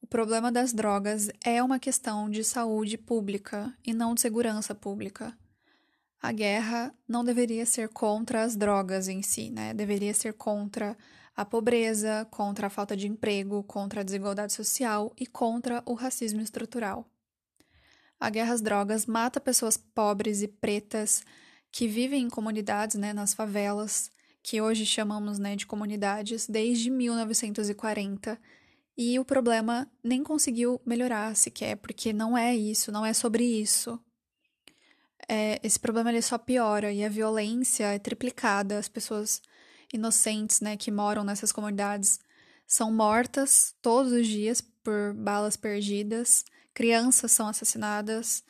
O 0.00 0.06
problema 0.06 0.52
das 0.52 0.72
drogas 0.72 1.28
é 1.44 1.62
uma 1.62 1.78
questão 1.78 2.30
de 2.30 2.44
saúde 2.44 2.96
pública 2.96 3.74
e 3.84 3.92
não 3.92 4.14
de 4.14 4.20
segurança 4.20 4.74
pública. 4.74 5.36
A 6.22 6.32
guerra 6.32 6.94
não 7.08 7.24
deveria 7.24 7.66
ser 7.66 7.88
contra 7.88 8.42
as 8.42 8.56
drogas 8.56 9.08
em 9.08 9.22
si, 9.22 9.50
né? 9.50 9.74
Deveria 9.74 10.14
ser 10.14 10.32
contra 10.34 10.96
a 11.36 11.44
pobreza, 11.44 12.26
contra 12.30 12.68
a 12.68 12.70
falta 12.70 12.96
de 12.96 13.06
emprego, 13.06 13.62
contra 13.64 14.00
a 14.00 14.04
desigualdade 14.04 14.52
social 14.52 15.12
e 15.18 15.26
contra 15.26 15.82
o 15.84 15.94
racismo 15.94 16.40
estrutural. 16.40 17.06
A 18.18 18.30
guerra 18.30 18.54
às 18.54 18.62
drogas 18.62 19.06
mata 19.06 19.40
pessoas 19.40 19.76
pobres 19.76 20.40
e 20.40 20.48
pretas 20.48 21.22
que 21.76 21.86
vivem 21.86 22.22
em 22.22 22.30
comunidades, 22.30 22.96
né, 22.96 23.12
nas 23.12 23.34
favelas, 23.34 24.10
que 24.42 24.62
hoje 24.62 24.86
chamamos 24.86 25.38
né, 25.38 25.54
de 25.54 25.66
comunidades, 25.66 26.46
desde 26.46 26.88
1940 26.88 28.40
e 28.96 29.18
o 29.18 29.24
problema 29.26 29.86
nem 30.02 30.22
conseguiu 30.22 30.80
melhorar 30.86 31.36
sequer, 31.36 31.76
porque 31.76 32.14
não 32.14 32.36
é 32.36 32.56
isso, 32.56 32.90
não 32.90 33.04
é 33.04 33.12
sobre 33.12 33.44
isso. 33.44 34.00
É, 35.28 35.60
esse 35.62 35.78
problema 35.78 36.08
ele 36.08 36.22
só 36.22 36.38
piora 36.38 36.90
e 36.90 37.04
a 37.04 37.10
violência 37.10 37.84
é 37.92 37.98
triplicada. 37.98 38.78
As 38.78 38.88
pessoas 38.88 39.42
inocentes 39.92 40.62
né, 40.62 40.78
que 40.78 40.90
moram 40.90 41.24
nessas 41.24 41.52
comunidades 41.52 42.18
são 42.66 42.90
mortas 42.90 43.74
todos 43.82 44.12
os 44.12 44.26
dias 44.26 44.62
por 44.82 45.12
balas 45.12 45.58
perdidas, 45.58 46.42
crianças 46.72 47.32
são 47.32 47.46
assassinadas, 47.46 48.42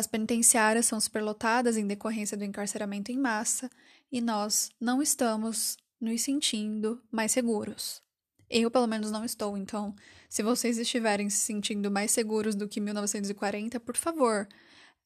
as 0.00 0.06
penitenciárias 0.06 0.86
são 0.86 0.98
superlotadas 0.98 1.76
em 1.76 1.86
decorrência 1.86 2.36
do 2.36 2.44
encarceramento 2.44 3.12
em 3.12 3.18
massa 3.18 3.70
e 4.10 4.20
nós 4.20 4.70
não 4.80 5.02
estamos 5.02 5.76
nos 6.00 6.22
sentindo 6.22 7.00
mais 7.12 7.32
seguros. 7.32 8.02
Eu, 8.48 8.70
pelo 8.70 8.86
menos, 8.86 9.10
não 9.10 9.24
estou. 9.24 9.56
Então, 9.56 9.94
se 10.28 10.42
vocês 10.42 10.78
estiverem 10.78 11.28
se 11.28 11.36
sentindo 11.36 11.90
mais 11.90 12.10
seguros 12.10 12.54
do 12.54 12.66
que 12.66 12.80
1940, 12.80 13.78
por 13.78 13.96
favor, 13.96 14.48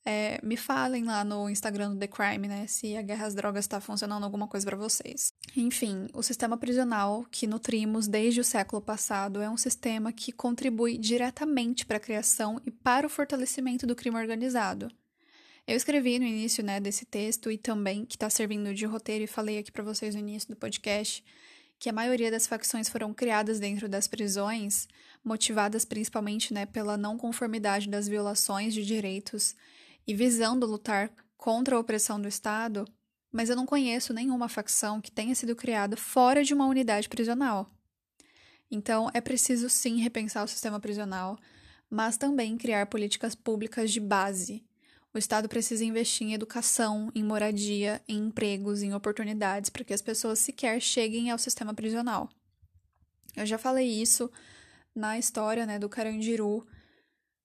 é, 0.04 0.38
me 0.42 0.56
falem 0.56 1.04
lá 1.04 1.24
no 1.24 1.48
Instagram 1.48 1.92
do 1.92 1.98
The 1.98 2.06
Crime, 2.06 2.46
né? 2.46 2.66
Se 2.66 2.96
a 2.96 3.02
guerra 3.02 3.26
às 3.26 3.34
drogas 3.34 3.64
está 3.64 3.80
funcionando 3.80 4.24
alguma 4.24 4.46
coisa 4.46 4.66
para 4.66 4.76
vocês. 4.76 5.32
Enfim, 5.56 6.08
o 6.12 6.22
sistema 6.22 6.58
prisional 6.58 7.24
que 7.30 7.46
nutrimos 7.46 8.06
desde 8.06 8.40
o 8.40 8.44
século 8.44 8.82
passado 8.82 9.40
é 9.40 9.48
um 9.48 9.56
sistema 9.56 10.12
que 10.12 10.30
contribui 10.30 10.98
diretamente 10.98 11.86
para 11.86 11.96
a 11.96 12.00
criação 12.00 12.60
e 12.66 12.70
para 12.70 13.06
o 13.06 13.10
fortalecimento 13.10 13.86
do 13.86 13.96
crime 13.96 14.18
organizado. 14.18 14.90
Eu 15.66 15.76
escrevi 15.76 16.18
no 16.18 16.26
início 16.26 16.62
né, 16.62 16.78
desse 16.78 17.06
texto 17.06 17.50
e 17.50 17.56
também 17.56 18.04
que 18.04 18.16
está 18.16 18.28
servindo 18.28 18.74
de 18.74 18.84
roteiro 18.84 19.24
e 19.24 19.26
falei 19.26 19.58
aqui 19.58 19.72
para 19.72 19.82
vocês 19.82 20.14
no 20.14 20.20
início 20.20 20.50
do 20.50 20.56
podcast 20.56 21.24
que 21.78 21.88
a 21.88 21.92
maioria 21.92 22.30
das 22.30 22.46
facções 22.46 22.88
foram 22.88 23.12
criadas 23.12 23.58
dentro 23.58 23.88
das 23.88 24.06
prisões, 24.06 24.86
motivadas 25.24 25.84
principalmente 25.84 26.52
né, 26.52 26.66
pela 26.66 26.96
não 26.96 27.16
conformidade 27.16 27.88
das 27.88 28.06
violações 28.06 28.72
de 28.72 28.84
direitos 28.84 29.56
e 30.06 30.14
visando 30.14 30.66
lutar 30.66 31.10
contra 31.36 31.76
a 31.76 31.78
opressão 31.78 32.20
do 32.20 32.28
Estado, 32.28 32.86
mas 33.32 33.50
eu 33.50 33.56
não 33.56 33.66
conheço 33.66 34.14
nenhuma 34.14 34.48
facção 34.48 35.00
que 35.00 35.10
tenha 35.10 35.34
sido 35.34 35.56
criada 35.56 35.96
fora 35.96 36.44
de 36.44 36.54
uma 36.54 36.66
unidade 36.66 37.08
prisional. 37.08 37.70
Então, 38.70 39.10
é 39.12 39.20
preciso 39.20 39.68
sim 39.68 40.00
repensar 40.00 40.44
o 40.44 40.48
sistema 40.48 40.80
prisional, 40.80 41.38
mas 41.90 42.16
também 42.16 42.56
criar 42.56 42.86
políticas 42.86 43.34
públicas 43.34 43.92
de 43.92 44.00
base. 44.00 44.64
O 45.12 45.18
Estado 45.18 45.48
precisa 45.48 45.84
investir 45.84 46.26
em 46.26 46.34
educação, 46.34 47.10
em 47.14 47.22
moradia, 47.22 48.02
em 48.08 48.18
empregos, 48.18 48.82
em 48.82 48.94
oportunidades 48.94 49.70
para 49.70 49.84
que 49.84 49.94
as 49.94 50.02
pessoas 50.02 50.40
sequer 50.40 50.80
cheguem 50.80 51.30
ao 51.30 51.38
sistema 51.38 51.72
prisional. 51.72 52.28
Eu 53.36 53.46
já 53.46 53.58
falei 53.58 53.88
isso 53.88 54.30
na 54.94 55.18
história 55.18 55.66
né, 55.66 55.78
do 55.78 55.88
Carandiru, 55.88 56.66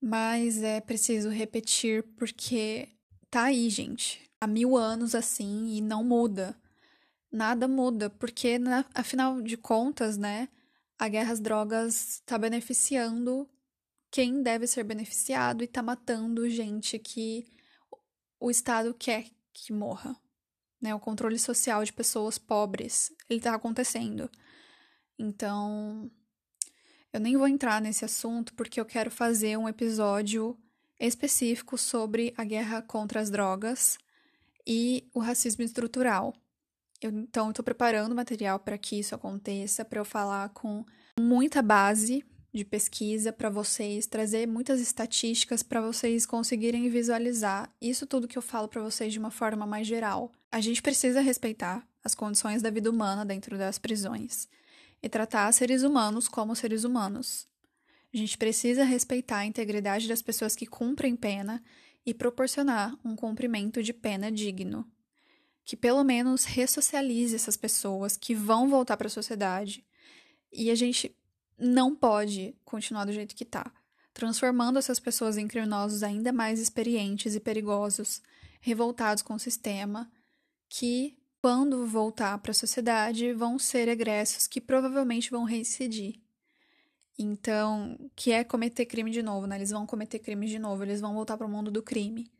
mas 0.02 0.62
é 0.64 0.80
preciso 0.80 1.30
repetir 1.30 2.04
porque 2.18 2.90
tá 3.30 3.46
aí, 3.46 3.70
gente. 3.70 4.30
Há 4.40 4.48
mil 4.48 4.78
anos 4.78 5.14
assim 5.14 5.76
e 5.76 5.82
não 5.82 6.04
muda. 6.04 6.58
Nada 7.32 7.68
muda, 7.68 8.10
porque, 8.10 8.58
na, 8.58 8.86
afinal 8.94 9.42
de 9.42 9.56
contas, 9.56 10.18
né, 10.18 10.50
a 10.98 11.08
guerra 11.08 11.34
às 11.34 11.40
drogas 11.40 12.16
está 12.16 12.38
beneficiando 12.38 13.48
quem 14.12 14.42
deve 14.42 14.66
ser 14.66 14.84
beneficiado 14.84 15.62
e 15.62 15.66
está 15.66 15.84
matando 15.84 16.50
gente 16.50 16.98
que 16.98 17.46
o 18.40 18.50
Estado 18.50 18.94
quer 18.94 19.28
que 19.54 19.72
morra. 19.72 20.16
Né? 20.82 20.96
O 20.96 21.00
controle 21.00 21.38
social 21.38 21.84
de 21.84 21.94
pessoas 21.94 22.38
pobres, 22.38 23.12
ele 23.30 23.40
está 23.40 23.54
acontecendo. 23.54 24.30
Então, 25.18 26.10
eu 27.12 27.20
nem 27.20 27.36
vou 27.36 27.48
entrar 27.48 27.82
nesse 27.82 28.06
assunto 28.06 28.54
porque 28.54 28.80
eu 28.80 28.86
quero 28.86 29.10
fazer 29.10 29.58
um 29.58 29.68
episódio 29.68 30.58
específico 31.00 31.78
sobre 31.78 32.34
a 32.38 32.44
guerra 32.44 32.82
contra 32.82 33.20
as 33.20 33.30
drogas 33.30 33.98
e 34.66 35.08
o 35.14 35.20
racismo 35.20 35.64
estrutural. 35.64 36.34
Eu, 37.02 37.12
então, 37.12 37.50
estou 37.50 37.64
preparando 37.64 38.14
material 38.14 38.60
para 38.60 38.78
que 38.78 39.00
isso 39.00 39.16
aconteça, 39.16 39.86
para 39.86 40.00
eu 40.00 40.06
falar 40.06 40.50
com 40.50 40.86
muita 41.20 41.62
base 41.62 42.24
de 42.54 42.66
pesquisa 42.66 43.32
para 43.32 43.50
vocês, 43.50 44.06
trazer 44.06 44.48
muitas 44.48 44.82
estatísticas 44.82 45.64
para 45.64 45.82
vocês 45.82 46.26
conseguirem 46.26 46.90
visualizar 46.90 47.72
isso 47.80 48.06
tudo 48.06 48.28
que 48.28 48.38
eu 48.38 48.42
falo 48.42 48.68
para 48.68 48.82
vocês 48.82 49.14
de 49.14 49.20
uma 49.20 49.32
forma 49.32 49.66
mais 49.66 49.88
geral. 49.88 50.32
A 50.52 50.60
gente 50.60 50.82
precisa 50.82 51.22
respeitar 51.22 51.88
as 52.04 52.14
condições 52.14 52.62
da 52.62 52.70
vida 52.70 52.90
humana 52.90 53.26
dentro 53.26 53.58
das 53.58 53.78
prisões 53.78 54.48
e 55.02 55.10
tratar 55.10 55.52
seres 55.52 55.84
humanos 55.84 56.28
como 56.28 56.56
seres 56.56 56.84
humanos. 56.84 57.48
A 58.14 58.18
gente 58.18 58.38
precisa 58.38 58.84
respeitar 58.84 59.40
a 59.40 59.46
integridade 59.46 60.08
das 60.08 60.22
pessoas 60.22 60.56
que 60.56 60.66
cumprem 60.66 61.16
pena 61.16 61.64
e 62.06 62.14
proporcionar 62.14 62.98
um 63.06 63.16
cumprimento 63.16 63.84
de 63.84 63.94
pena 63.94 64.32
digno, 64.32 64.90
que 65.64 65.78
pelo 65.78 66.04
menos 66.04 66.46
ressocialize 66.46 67.36
essas 67.36 67.56
pessoas 67.56 68.18
que 68.18 68.34
vão 68.34 68.68
voltar 68.68 68.98
para 68.98 69.08
a 69.08 69.12
sociedade. 69.12 69.86
E 70.52 70.72
a 70.72 70.76
gente 70.76 71.16
não 71.58 71.96
pode 71.96 72.56
continuar 72.66 73.06
do 73.06 73.14
jeito 73.14 73.36
que 73.36 73.44
está, 73.44 73.72
transformando 74.12 74.80
essas 74.80 75.00
pessoas 75.00 75.38
em 75.38 75.48
criminosos 75.48 76.02
ainda 76.02 76.32
mais 76.32 76.60
experientes 76.60 77.36
e 77.36 77.40
perigosos, 77.40 78.24
revoltados 78.60 79.22
com 79.22 79.36
o 79.36 79.40
sistema, 79.40 80.12
que 80.68 81.19
quando 81.42 81.86
voltar 81.86 82.38
para 82.40 82.52
a 82.52 82.54
sociedade 82.54 83.34
vão 83.34 83.58
ser 83.58 83.88
egressos 83.88 84.48
que 84.48 84.60
provavelmente 84.60 85.32
vão 85.32 85.44
reincidir. 85.44 86.20
Então, 87.18 87.98
que 88.16 88.32
é 88.32 88.44
cometer 88.44 88.86
crime 88.86 89.12
de 89.12 89.22
novo, 89.22 89.46
né? 89.46 89.58
Eles 89.58 89.72
vão 89.72 89.86
cometer 89.86 90.20
crime 90.20 90.48
de 90.48 90.58
novo, 90.58 90.84
eles 90.84 91.02
vão 91.02 91.14
voltar 91.14 91.38
para 91.38 91.48
o 91.48 91.50
mundo 91.50 91.70
do 91.70 91.84
crime. 91.84 92.32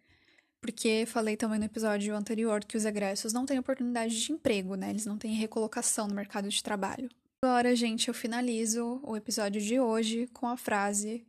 Porque 0.62 1.06
falei 1.06 1.38
também 1.38 1.60
no 1.60 1.66
episódio 1.66 2.16
anterior 2.16 2.64
que 2.64 2.78
os 2.78 2.86
egressos 2.86 3.32
não 3.32 3.46
têm 3.46 3.60
oportunidade 3.60 4.22
de 4.22 4.32
emprego, 4.32 4.76
né? 4.76 4.90
Eles 4.90 5.06
não 5.06 5.18
têm 5.18 5.34
recolocação 5.34 6.08
no 6.08 6.16
mercado 6.16 6.50
de 6.50 6.64
trabalho. 6.64 7.10
Agora, 7.42 7.76
gente, 7.76 8.10
eu 8.10 8.14
finalizo 8.14 9.00
o 9.04 9.16
episódio 9.16 9.62
de 9.62 9.80
hoje 9.80 10.28
com 10.34 10.48
a 10.48 10.58
frase 10.58 11.26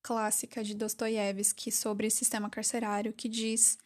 clássica 0.00 0.62
de 0.62 0.74
Dostoiévski 0.74 1.72
sobre 1.72 2.10
sistema 2.10 2.48
carcerário 2.48 3.12
que 3.12 3.28
diz 3.28 3.76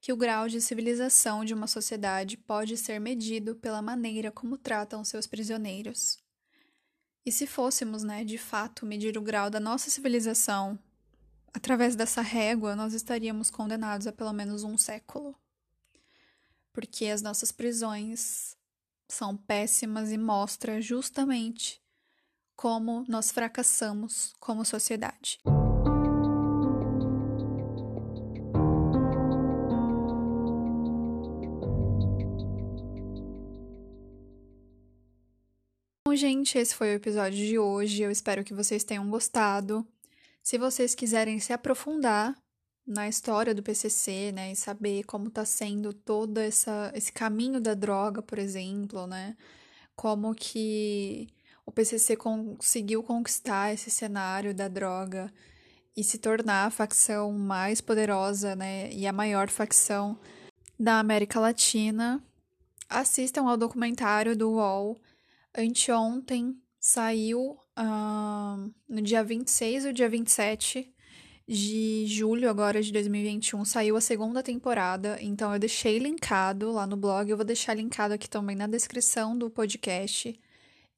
que 0.00 0.12
o 0.12 0.16
grau 0.16 0.48
de 0.48 0.60
civilização 0.60 1.44
de 1.44 1.52
uma 1.52 1.66
sociedade 1.66 2.36
pode 2.36 2.76
ser 2.76 2.98
medido 2.98 3.54
pela 3.54 3.82
maneira 3.82 4.32
como 4.32 4.56
tratam 4.56 5.04
seus 5.04 5.26
prisioneiros. 5.26 6.18
E 7.24 7.30
se 7.30 7.46
fôssemos, 7.46 8.02
né, 8.02 8.24
de 8.24 8.38
fato, 8.38 8.86
medir 8.86 9.18
o 9.18 9.22
grau 9.22 9.50
da 9.50 9.60
nossa 9.60 9.90
civilização 9.90 10.78
através 11.52 11.94
dessa 11.94 12.22
régua, 12.22 12.74
nós 12.74 12.94
estaríamos 12.94 13.50
condenados 13.50 14.06
a 14.06 14.12
pelo 14.12 14.32
menos 14.32 14.64
um 14.64 14.78
século. 14.78 15.36
Porque 16.72 17.06
as 17.06 17.20
nossas 17.20 17.52
prisões 17.52 18.56
são 19.08 19.36
péssimas 19.36 20.10
e 20.12 20.16
mostra 20.16 20.80
justamente 20.80 21.82
como 22.56 23.04
nós 23.08 23.30
fracassamos 23.30 24.32
como 24.38 24.64
sociedade. 24.64 25.38
Gente, 36.20 36.58
esse 36.58 36.74
foi 36.74 36.88
o 36.92 36.96
episódio 36.96 37.38
de 37.38 37.58
hoje. 37.58 38.02
Eu 38.02 38.10
espero 38.10 38.44
que 38.44 38.52
vocês 38.52 38.84
tenham 38.84 39.08
gostado. 39.08 39.86
Se 40.42 40.58
vocês 40.58 40.94
quiserem 40.94 41.40
se 41.40 41.50
aprofundar 41.50 42.36
na 42.86 43.08
história 43.08 43.54
do 43.54 43.62
PCC, 43.62 44.30
né, 44.30 44.52
e 44.52 44.56
saber 44.56 45.04
como 45.04 45.28
está 45.28 45.46
sendo 45.46 45.94
todo 45.94 46.36
essa, 46.36 46.92
esse 46.94 47.10
caminho 47.10 47.58
da 47.58 47.72
droga, 47.72 48.20
por 48.20 48.38
exemplo, 48.38 49.06
né, 49.06 49.34
como 49.96 50.34
que 50.34 51.28
o 51.64 51.72
PCC 51.72 52.16
conseguiu 52.16 53.02
conquistar 53.02 53.72
esse 53.72 53.90
cenário 53.90 54.54
da 54.54 54.68
droga 54.68 55.32
e 55.96 56.04
se 56.04 56.18
tornar 56.18 56.66
a 56.66 56.70
facção 56.70 57.32
mais 57.32 57.80
poderosa, 57.80 58.54
né, 58.54 58.92
e 58.92 59.06
a 59.06 59.12
maior 59.12 59.48
facção 59.48 60.18
da 60.78 60.98
América 60.98 61.40
Latina, 61.40 62.22
assistam 62.90 63.48
ao 63.48 63.56
documentário 63.56 64.36
do 64.36 64.50
UOL 64.50 65.00
Anteontem 65.56 66.56
saiu 66.78 67.58
uh, 67.78 68.74
no 68.88 69.02
dia 69.02 69.22
26 69.22 69.86
ou 69.86 69.92
dia 69.92 70.08
27 70.08 70.94
de 71.46 72.06
julho 72.06 72.48
agora 72.48 72.80
de 72.80 72.92
2021 72.92 73.64
saiu 73.64 73.96
a 73.96 74.00
segunda 74.00 74.40
temporada, 74.40 75.18
então 75.20 75.52
eu 75.52 75.58
deixei 75.58 75.98
linkado 75.98 76.70
lá 76.70 76.86
no 76.86 76.96
blog, 76.96 77.28
eu 77.28 77.36
vou 77.36 77.44
deixar 77.44 77.74
linkado 77.74 78.14
aqui 78.14 78.30
também 78.30 78.54
na 78.54 78.68
descrição 78.68 79.36
do 79.36 79.50
podcast. 79.50 80.38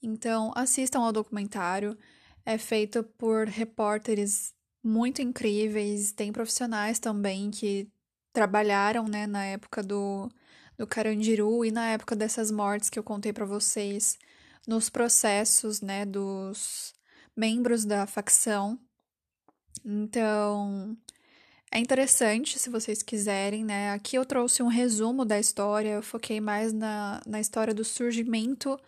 Então 0.03 0.53
assistam 0.55 1.01
ao 1.01 1.13
documentário, 1.13 1.97
é 2.45 2.59
feito 2.59 3.03
por 3.17 3.47
repórteres 3.47 4.53
muito 4.85 5.23
incríveis, 5.23 6.13
tem 6.13 6.31
profissionais 6.31 6.99
também 6.99 7.51
que 7.51 7.89
trabalharam, 8.33 9.09
né, 9.09 9.27
na 9.27 9.45
época 9.47 9.83
do 9.83 10.29
do 10.77 10.87
Carandiru 10.87 11.65
e 11.65 11.71
na 11.71 11.91
época 11.91 12.17
dessas 12.17 12.51
mortes 12.51 12.91
que 12.91 12.99
eu 12.99 13.05
contei 13.05 13.33
para 13.33 13.45
vocês 13.45 14.19
nos 14.67 14.89
processos, 14.89 15.81
né, 15.81 16.05
dos 16.05 16.95
membros 17.37 17.85
da 17.85 18.07
facção. 18.07 18.79
Então, 19.85 20.97
é 21.73 21.79
interessante 21.79 22.59
se 22.59 22.71
vocês 22.71 23.03
quiserem, 23.03 23.65
né? 23.65 23.91
Aqui 23.93 24.17
eu 24.17 24.27
trouxe 24.27 24.63
um 24.63 24.69
resumo 24.69 25.25
da 25.25 25.39
história, 25.39 25.91
eu 25.91 26.03
foquei 26.03 26.41
mais 26.41 26.73
na, 26.73 27.21
na 27.27 27.41
história 27.41 27.75
do 27.75 27.85
surgimento 27.85 28.79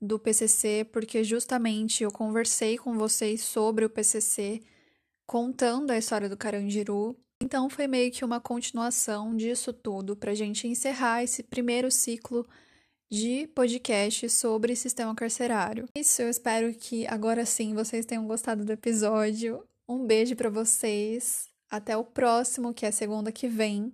do 0.00 0.18
PCC, 0.18 0.86
porque 0.92 1.24
justamente 1.24 2.02
eu 2.04 2.10
conversei 2.10 2.78
com 2.78 2.96
vocês 2.96 3.42
sobre 3.42 3.84
o 3.84 3.90
PCC, 3.90 4.62
contando 5.26 5.90
a 5.90 5.98
história 5.98 6.28
do 6.28 6.36
Carandiru. 6.36 7.16
Então, 7.42 7.70
foi 7.70 7.86
meio 7.86 8.12
que 8.12 8.24
uma 8.24 8.40
continuação 8.40 9.34
disso 9.34 9.72
tudo, 9.72 10.14
para 10.14 10.32
a 10.32 10.34
gente 10.34 10.68
encerrar 10.68 11.22
esse 11.22 11.42
primeiro 11.42 11.90
ciclo 11.90 12.46
de 13.10 13.48
podcast 13.48 14.30
sobre 14.30 14.76
sistema 14.76 15.12
carcerário. 15.16 15.88
Isso, 15.96 16.22
eu 16.22 16.30
espero 16.30 16.72
que 16.72 17.06
agora 17.08 17.44
sim 17.44 17.74
vocês 17.74 18.06
tenham 18.06 18.24
gostado 18.26 18.64
do 18.64 18.72
episódio. 18.72 19.66
Um 19.88 20.06
beijo 20.06 20.36
para 20.36 20.48
vocês. 20.48 21.48
Até 21.68 21.96
o 21.96 22.04
próximo, 22.04 22.72
que 22.72 22.86
é 22.86 22.90
segunda 22.92 23.32
que 23.32 23.48
vem. 23.48 23.92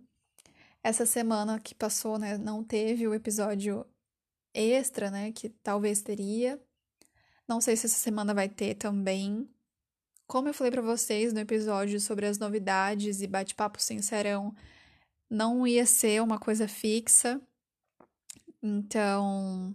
Essa 0.83 1.07
semana 1.07 1.59
que 1.59 1.75
passou, 1.75 2.19
né, 2.19 2.37
não 2.37 2.63
teve 2.63 3.09
o 3.09 3.15
episódio 3.15 3.87
extra, 4.53 5.11
né, 5.11 5.33
que 5.33 5.49
talvez 5.49 6.03
teria. 6.03 6.61
Não 7.49 7.61
sei 7.61 7.75
se 7.75 7.87
essa 7.87 7.99
semana 7.99 8.35
vai 8.35 8.49
ter 8.51 8.75
também. 8.75 9.49
Como 10.27 10.49
eu 10.49 10.55
falei 10.55 10.71
para 10.71 10.83
vocês 10.83 11.33
no 11.33 11.41
episódio 11.41 11.99
sobre 12.01 12.27
as 12.27 12.39
novidades 12.39 13.23
e 13.23 13.27
bate-papo 13.27 13.81
sincerão, 13.81 14.55
não 15.31 15.67
ia 15.67 15.87
ser 15.87 16.23
uma 16.23 16.39
coisa 16.39 16.69
fixa. 16.69 17.41
Então, 18.63 19.75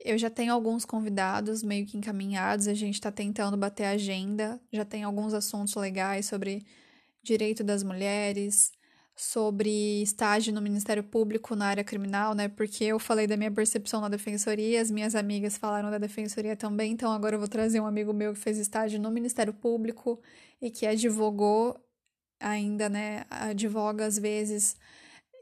Eu 0.00 0.18
já 0.18 0.30
tenho 0.30 0.52
alguns 0.52 0.84
convidados 0.84 1.62
meio 1.62 1.86
que 1.86 1.96
encaminhados, 1.98 2.68
a 2.68 2.74
gente 2.74 2.94
está 2.94 3.10
tentando 3.12 3.56
bater 3.56 3.84
a 3.84 3.90
agenda, 3.92 4.60
já 4.72 4.84
tem 4.84 5.04
alguns 5.04 5.34
assuntos 5.34 5.74
legais 5.74 6.26
sobre 6.26 6.64
direito 7.22 7.64
das 7.64 7.82
mulheres, 7.82 8.72
sobre 9.16 10.02
estágio 10.02 10.54
no 10.54 10.62
Ministério 10.62 11.04
Público 11.04 11.56
na 11.56 11.66
área 11.68 11.84
criminal, 11.84 12.34
né? 12.34 12.48
Porque 12.48 12.84
eu 12.84 12.98
falei 13.00 13.26
da 13.26 13.36
minha 13.36 13.50
percepção 13.52 14.00
na 14.00 14.08
defensoria, 14.08 14.80
as 14.82 14.90
minhas 14.90 15.14
amigas 15.14 15.58
falaram 15.58 15.90
da 15.90 15.98
defensoria 15.98 16.56
também, 16.56 16.92
então 16.92 17.12
agora 17.12 17.36
eu 17.36 17.40
vou 17.40 17.48
trazer 17.48 17.80
um 17.80 17.86
amigo 17.86 18.12
meu 18.12 18.34
que 18.34 18.40
fez 18.40 18.58
estágio 18.58 19.00
no 19.00 19.10
Ministério 19.10 19.54
Público 19.54 20.20
e 20.60 20.70
que 20.70 20.86
advogou 20.86 21.78
ainda, 22.40 22.88
né? 22.88 23.24
Advoga 23.30 24.06
às 24.06 24.18
vezes 24.18 24.76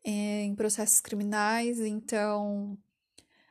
em 0.05 0.55
processos 0.55 1.01
criminais, 1.01 1.81
então 1.81 2.77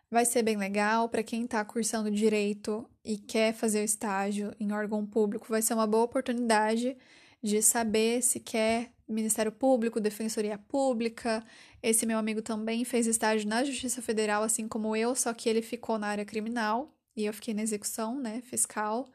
vai 0.10 0.26
ser 0.26 0.44
bem 0.44 0.56
legal 0.56 1.10
para 1.10 1.24
quem 1.24 1.46
está 1.46 1.66
cursando 1.66 2.12
direito 2.12 2.88
e 3.04 3.18
quer 3.18 3.54
fazer 3.54 3.82
o 3.82 3.84
estágio 3.86 4.54
em 4.60 4.72
órgão 4.72 5.06
público, 5.06 5.48
vai 5.50 5.62
ser 5.62 5.74
uma 5.74 5.88
boa 5.88 6.04
oportunidade 6.04 6.96
de 7.42 7.62
saber 7.62 8.22
se 8.22 8.40
quer 8.40 8.94
Ministério 9.08 9.52
Público, 9.52 10.00
Defensoria 10.00 10.58
Pública. 10.58 11.44
Esse 11.82 12.06
meu 12.06 12.18
amigo 12.18 12.42
também 12.42 12.86
fez 12.86 13.06
estágio 13.06 13.50
na 13.50 13.64
Justiça 13.64 14.02
Federal, 14.02 14.44
assim 14.44 14.68
como 14.68 14.96
eu, 14.96 15.16
só 15.16 15.34
que 15.34 15.50
ele 15.50 15.62
ficou 15.62 15.98
na 15.98 16.08
área 16.08 16.26
criminal 16.26 16.96
e 17.16 17.26
eu 17.26 17.34
fiquei 17.34 17.54
na 17.54 17.62
execução, 17.62 18.20
né, 18.20 18.42
fiscal, 18.42 19.10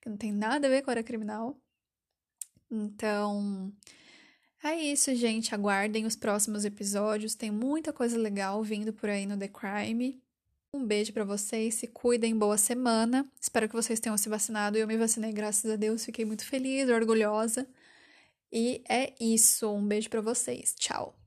que 0.00 0.08
não 0.08 0.16
tem 0.16 0.32
nada 0.32 0.66
a 0.66 0.70
ver 0.70 0.82
com 0.82 0.90
a 0.90 0.92
área 0.92 1.04
criminal. 1.04 1.56
Então, 2.70 3.72
é 4.64 4.80
isso, 4.80 5.14
gente. 5.14 5.54
Aguardem 5.54 6.06
os 6.06 6.16
próximos 6.16 6.64
episódios. 6.64 7.34
Tem 7.34 7.50
muita 7.50 7.92
coisa 7.92 8.16
legal 8.16 8.62
vindo 8.62 8.92
por 8.92 9.08
aí 9.08 9.26
no 9.26 9.38
The 9.38 9.48
Crime. 9.48 10.22
Um 10.74 10.84
beijo 10.84 11.12
para 11.12 11.24
vocês, 11.24 11.74
se 11.74 11.86
cuidem, 11.86 12.36
boa 12.36 12.58
semana. 12.58 13.24
Espero 13.40 13.68
que 13.68 13.76
vocês 13.76 14.00
tenham 14.00 14.16
se 14.16 14.28
vacinado. 14.28 14.76
Eu 14.76 14.88
me 14.88 14.96
vacinei, 14.96 15.32
graças 15.32 15.70
a 15.70 15.76
Deus, 15.76 16.04
fiquei 16.04 16.24
muito 16.24 16.44
feliz, 16.44 16.88
orgulhosa. 16.88 17.68
E 18.52 18.82
é 18.88 19.14
isso. 19.20 19.70
Um 19.70 19.86
beijo 19.86 20.10
para 20.10 20.20
vocês. 20.20 20.74
Tchau. 20.76 21.23